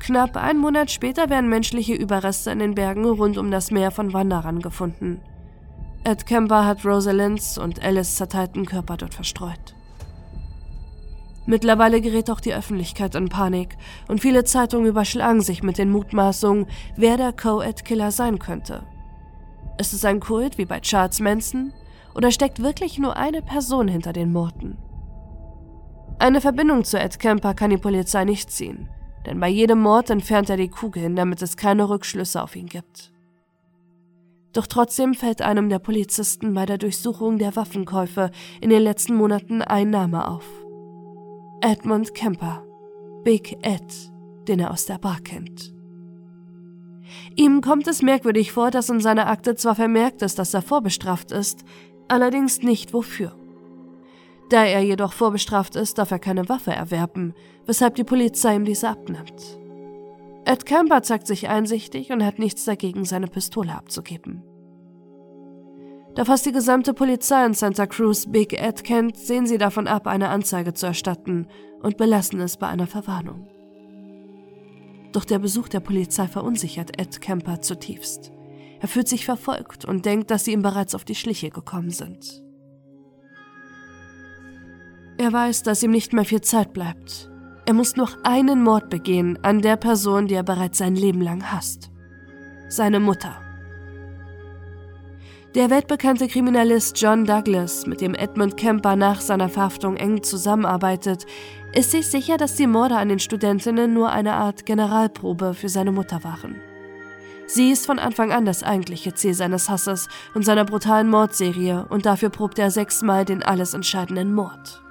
[0.00, 4.12] Knapp einen Monat später werden menschliche Überreste in den Bergen rund um das Meer von
[4.12, 5.20] Wanderern gefunden.
[6.04, 9.74] Ed Kemper hat Rosalinds und Alice zerteilten Körper dort verstreut.
[11.44, 16.66] Mittlerweile gerät auch die Öffentlichkeit in Panik und viele Zeitungen überschlagen sich mit den Mutmaßungen,
[16.96, 18.82] wer der Co-Ed-Killer sein könnte.
[19.78, 21.72] Ist es ein Kult wie bei Charles Manson
[22.18, 24.76] oder steckt wirklich nur eine Person hinter den Morden?
[26.18, 28.88] Eine Verbindung zu Ed Kemper kann die Polizei nicht ziehen,
[29.24, 33.12] denn bei jedem Mord entfernt er die Kugeln, damit es keine Rückschlüsse auf ihn gibt.
[34.52, 39.62] Doch trotzdem fällt einem der Polizisten bei der Durchsuchung der Waffenkäufe in den letzten Monaten
[39.62, 40.44] ein Name auf.
[41.60, 42.64] Edmund Kemper,
[43.22, 44.10] Big Ed,
[44.48, 45.72] den er aus der Bar kennt.
[47.36, 51.32] Ihm kommt es merkwürdig vor, dass in seiner Akte zwar vermerkt ist, dass er vorbestraft
[51.32, 51.64] ist,
[52.08, 53.34] allerdings nicht wofür.
[54.50, 57.34] Da er jedoch vorbestraft ist, darf er keine Waffe erwerben,
[57.66, 59.58] weshalb die Polizei ihm diese abnimmt.
[60.44, 64.42] Ed Kemper zeigt sich einsichtig und hat nichts dagegen, seine Pistole abzugeben.
[66.14, 70.06] Da fast die gesamte Polizei in Santa Cruz Big Ed kennt, sehen sie davon ab,
[70.06, 71.46] eine Anzeige zu erstatten
[71.82, 73.46] und belassen es bei einer Verwarnung.
[75.12, 78.32] Doch der Besuch der Polizei verunsichert Ed Kemper zutiefst.
[78.80, 82.42] Er fühlt sich verfolgt und denkt, dass sie ihm bereits auf die Schliche gekommen sind.
[85.18, 87.28] Er weiß, dass ihm nicht mehr viel Zeit bleibt.
[87.66, 91.52] Er muss noch einen Mord begehen an der Person, die er bereits sein Leben lang
[91.52, 91.90] hasst.
[92.68, 93.36] Seine Mutter.
[95.54, 101.26] Der weltbekannte Kriminalist John Douglas, mit dem Edmund Kemper nach seiner Verhaftung eng zusammenarbeitet,
[101.72, 105.90] ist sich sicher, dass die Morde an den Studentinnen nur eine Art Generalprobe für seine
[105.90, 106.56] Mutter waren.
[107.50, 112.04] Sie ist von Anfang an das eigentliche Ziel seines Hasses und seiner brutalen Mordserie und
[112.04, 114.82] dafür probt er sechsmal den alles entscheidenden Mord.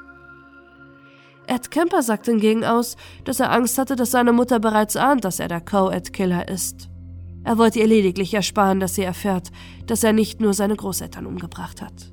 [1.45, 5.39] Ed Kemper sagt hingegen aus, dass er Angst hatte, dass seine Mutter bereits ahnt, dass
[5.39, 6.89] er der Co-Ed-Killer ist.
[7.43, 9.51] Er wollte ihr lediglich ersparen, dass sie erfährt,
[9.85, 12.11] dass er nicht nur seine Großeltern umgebracht hat.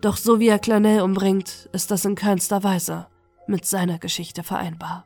[0.00, 3.06] Doch so wie er Clanel umbringt, ist das in keinster Weise
[3.46, 5.04] mit seiner Geschichte vereinbar.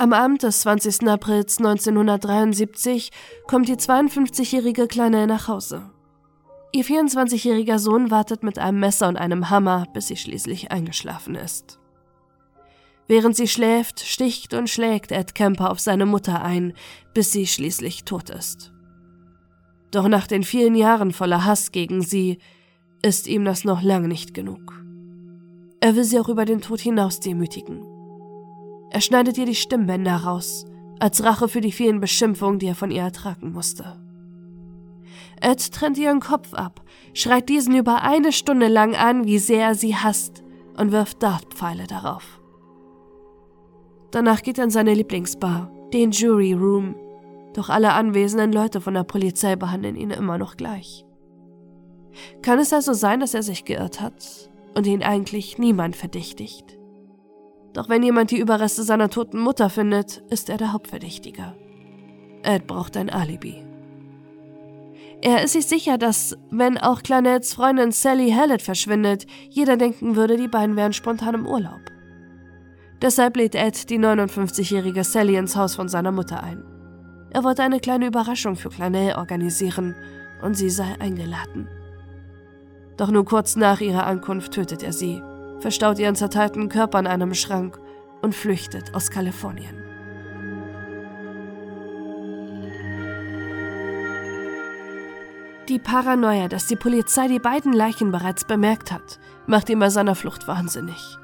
[0.00, 1.08] Am Abend des 20.
[1.08, 3.10] Aprils 1973
[3.48, 5.90] kommt die 52-jährige Clanel nach Hause.
[6.70, 11.80] Ihr 24-jähriger Sohn wartet mit einem Messer und einem Hammer, bis sie schließlich eingeschlafen ist.
[13.08, 16.74] Während sie schläft, sticht und schlägt Ed Kemper auf seine Mutter ein,
[17.12, 18.70] bis sie schließlich tot ist.
[19.90, 22.38] Doch nach den vielen Jahren voller Hass gegen sie
[23.02, 24.80] ist ihm das noch lange nicht genug.
[25.80, 27.82] Er will sie auch über den Tod hinaus demütigen.
[28.90, 30.66] Er schneidet ihr die Stimmbänder raus,
[30.98, 34.00] als Rache für die vielen Beschimpfungen, die er von ihr ertragen musste.
[35.40, 36.82] Ed trennt ihren Kopf ab,
[37.14, 40.42] schreit diesen über eine Stunde lang an, wie sehr er sie hasst,
[40.76, 42.40] und wirft Dartpfeile darauf.
[44.10, 46.96] Danach geht er in seine Lieblingsbar, den Jury Room.
[47.54, 51.04] Doch alle anwesenden Leute von der Polizei behandeln ihn immer noch gleich.
[52.42, 56.77] Kann es also sein, dass er sich geirrt hat und ihn eigentlich niemand verdächtigt?
[57.72, 61.54] Doch wenn jemand die Überreste seiner toten Mutter findet, ist er der Hauptverdächtige.
[62.42, 63.64] Ed braucht ein Alibi.
[65.20, 70.36] Er ist sich sicher, dass, wenn auch Clarnets Freundin Sally Hallett verschwindet, jeder denken würde,
[70.36, 71.80] die beiden wären spontan im Urlaub.
[73.02, 76.62] Deshalb lädt Ed die 59-jährige Sally ins Haus von seiner Mutter ein.
[77.30, 79.94] Er wollte eine kleine Überraschung für Clanel organisieren
[80.42, 81.68] und sie sei eingeladen.
[82.96, 85.20] Doch nur kurz nach ihrer Ankunft tötet er sie,
[85.60, 87.78] verstaut ihren zerteilten Körper in einem Schrank
[88.22, 89.88] und flüchtet aus Kalifornien.
[95.68, 100.14] Die Paranoia, dass die Polizei die beiden Leichen bereits bemerkt hat, macht ihn bei seiner
[100.14, 101.18] Flucht wahnsinnig.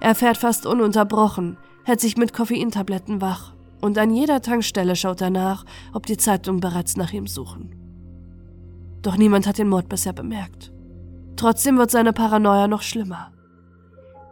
[0.00, 5.30] Er fährt fast ununterbrochen, hält sich mit Koffeintabletten wach und an jeder Tankstelle schaut er
[5.30, 5.64] nach,
[5.94, 7.74] ob die Zeitungen bereits nach ihm suchen.
[9.00, 10.72] Doch niemand hat den Mord bisher bemerkt.
[11.36, 13.32] Trotzdem wird seine Paranoia noch schlimmer.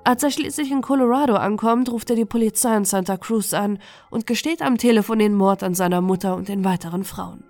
[0.08, 3.78] Als er schließlich in Colorado ankommt, ruft er die Polizei in Santa Cruz an
[4.08, 7.44] und gesteht am Telefon den Mord an seiner Mutter und den weiteren Frauen.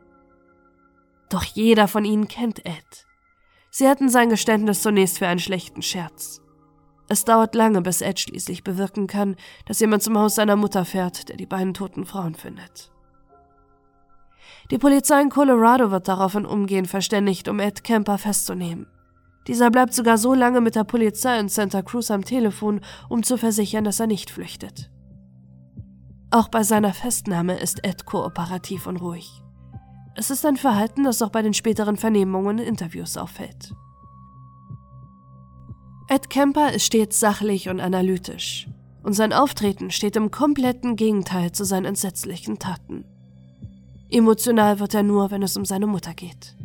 [1.29, 3.07] Doch jeder von ihnen kennt Ed.
[3.71, 6.43] Sie hatten sein Geständnis zunächst für einen schlechten Scherz.
[7.09, 9.37] Es dauert lange, bis Ed schließlich bewirken kann,
[9.67, 12.91] dass jemand zum Haus seiner Mutter fährt, der die beiden toten Frauen findet.
[14.73, 18.89] Die Polizei in Colorado wird daraufhin umgehend verständigt, um Ed Kemper festzunehmen.
[19.49, 23.39] Dieser bleibt sogar so lange mit der Polizei in Santa Cruz am Telefon, um zu
[23.39, 24.91] versichern, dass er nicht flüchtet.
[26.31, 29.43] Auch bei seiner Festnahme ist Ed kooperativ und ruhig.
[30.15, 33.73] Es ist ein Verhalten, das auch bei den späteren Vernehmungen und Interviews auffällt.
[36.09, 38.69] Ed Kemper ist stets sachlich und analytisch,
[39.03, 43.05] und sein Auftreten steht im kompletten Gegenteil zu seinen entsetzlichen Taten.
[44.11, 46.57] Emotional wird er nur, wenn es um seine Mutter geht.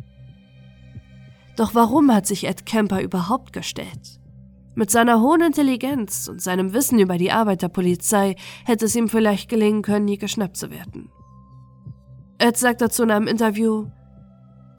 [1.56, 4.20] Doch warum hat sich Ed Kemper überhaupt gestellt?
[4.74, 8.34] Mit seiner hohen Intelligenz und seinem Wissen über die Arbeit der Polizei
[8.64, 11.10] hätte es ihm vielleicht gelingen können, nie geschnappt zu werden.
[12.38, 13.86] Ed sagt dazu in einem Interview,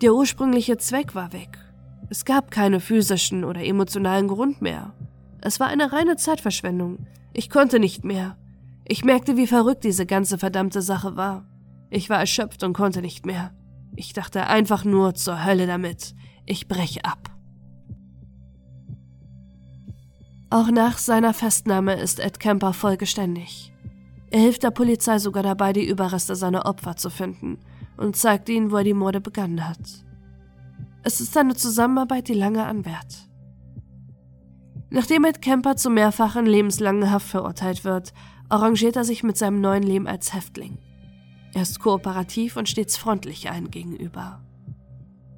[0.01, 1.57] der ursprüngliche Zweck war weg.
[2.09, 4.93] Es gab keine physischen oder emotionalen Grund mehr.
[5.41, 7.07] Es war eine reine Zeitverschwendung.
[7.31, 8.37] Ich konnte nicht mehr.
[8.85, 11.45] Ich merkte, wie verrückt diese ganze verdammte Sache war.
[11.89, 13.51] Ich war erschöpft und konnte nicht mehr.
[13.95, 16.13] Ich dachte einfach nur zur Hölle damit.
[16.45, 17.31] Ich breche ab.
[20.49, 23.73] Auch nach seiner Festnahme ist Ed Kemper vollgeständig.
[24.29, 27.59] Er hilft der Polizei sogar dabei, die Überreste seiner Opfer zu finden
[27.97, 30.05] und zeigt ihnen, wo er die Morde begangen hat.
[31.03, 33.27] Es ist eine Zusammenarbeit, die lange anwährt.
[34.89, 38.13] Nachdem Ed Kemper zu mehrfachen lebenslangen Haft verurteilt wird,
[38.49, 40.77] arrangiert er sich mit seinem neuen Leben als Häftling.
[41.53, 44.41] Er ist kooperativ und stets freundlich allen gegenüber.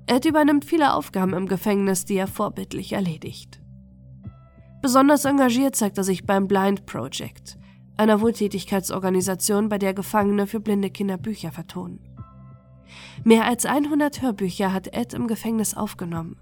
[0.07, 3.59] Ed übernimmt viele Aufgaben im Gefängnis, die er vorbildlich erledigt.
[4.81, 7.57] Besonders engagiert zeigt er sich beim Blind Project,
[7.97, 11.99] einer Wohltätigkeitsorganisation, bei der Gefangene für blinde Kinder Bücher vertonen.
[13.25, 16.37] Mehr als 100 Hörbücher hat Ed im Gefängnis aufgenommen.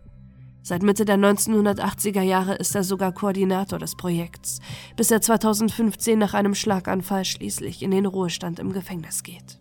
[0.61, 4.59] Seit Mitte der 1980er Jahre ist er sogar Koordinator des Projekts,
[4.95, 9.59] bis er 2015 nach einem Schlaganfall schließlich in den Ruhestand im Gefängnis geht.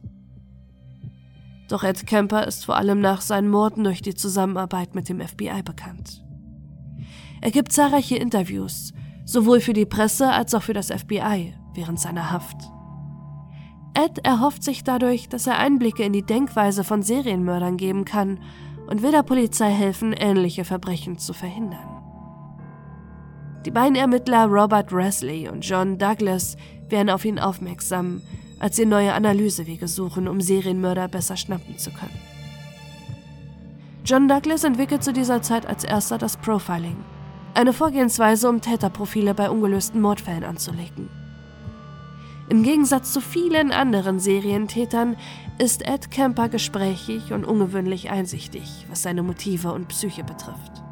[1.69, 5.63] Doch Ed Kemper ist vor allem nach seinen Morden durch die Zusammenarbeit mit dem FBI
[5.65, 6.23] bekannt.
[7.41, 8.93] Er gibt zahlreiche Interviews,
[9.25, 12.57] sowohl für die Presse als auch für das FBI während seiner Haft.
[13.95, 18.41] Ed erhofft sich dadurch, dass er Einblicke in die Denkweise von Serienmördern geben kann
[18.89, 22.03] und will der Polizei helfen, ähnliche Verbrechen zu verhindern.
[23.65, 26.57] Die beiden Ermittler Robert Wesley und John Douglas
[26.89, 28.21] werden auf ihn aufmerksam,
[28.65, 32.19] als sie neue Analysewege suchen, um Serienmörder besser schnappen zu können.
[34.07, 36.97] John Douglas entwickelt zu dieser Zeit als erster das Profiling,
[37.53, 41.11] eine Vorgehensweise, um Täterprofile bei ungelösten Mordfällen anzulegen.
[42.49, 45.17] Im Gegensatz zu vielen anderen Serientätern
[45.59, 50.83] ist Ed Kemper gesprächig und ungewöhnlich einsichtig, was seine Motive und Psyche betrifft.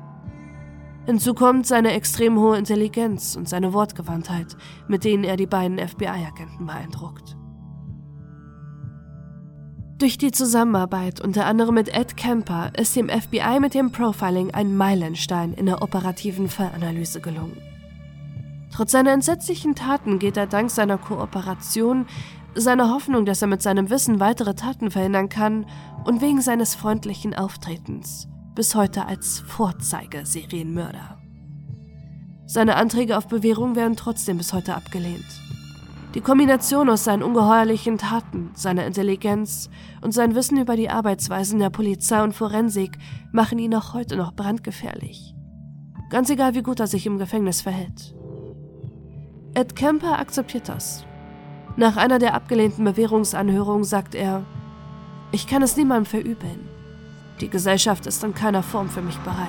[1.06, 4.58] Hinzu kommt seine extrem hohe Intelligenz und seine Wortgewandtheit,
[4.88, 7.38] mit denen er die beiden FBI-Agenten beeindruckt.
[10.02, 14.76] Durch die Zusammenarbeit unter anderem mit Ed Kemper ist dem FBI mit dem Profiling ein
[14.76, 17.56] Meilenstein in der operativen Fallanalyse gelungen.
[18.72, 22.06] Trotz seiner entsetzlichen Taten geht er dank seiner Kooperation,
[22.56, 25.66] seiner Hoffnung, dass er mit seinem Wissen weitere Taten verhindern kann
[26.02, 28.26] und wegen seines freundlichen Auftretens
[28.56, 31.20] bis heute als Vorzeigeserienmörder.
[32.46, 35.41] Seine Anträge auf Bewährung werden trotzdem bis heute abgelehnt.
[36.14, 39.70] Die Kombination aus seinen ungeheuerlichen Taten, seiner Intelligenz
[40.02, 42.98] und sein Wissen über die Arbeitsweisen der Polizei und Forensik
[43.32, 45.34] machen ihn auch heute noch brandgefährlich.
[46.10, 48.14] Ganz egal, wie gut er sich im Gefängnis verhält.
[49.54, 51.06] Ed Kemper akzeptiert das.
[51.76, 54.44] Nach einer der abgelehnten Bewährungsanhörungen sagt er,
[55.30, 56.68] ich kann es niemandem verübeln.
[57.40, 59.48] Die Gesellschaft ist in keiner Form für mich bereit.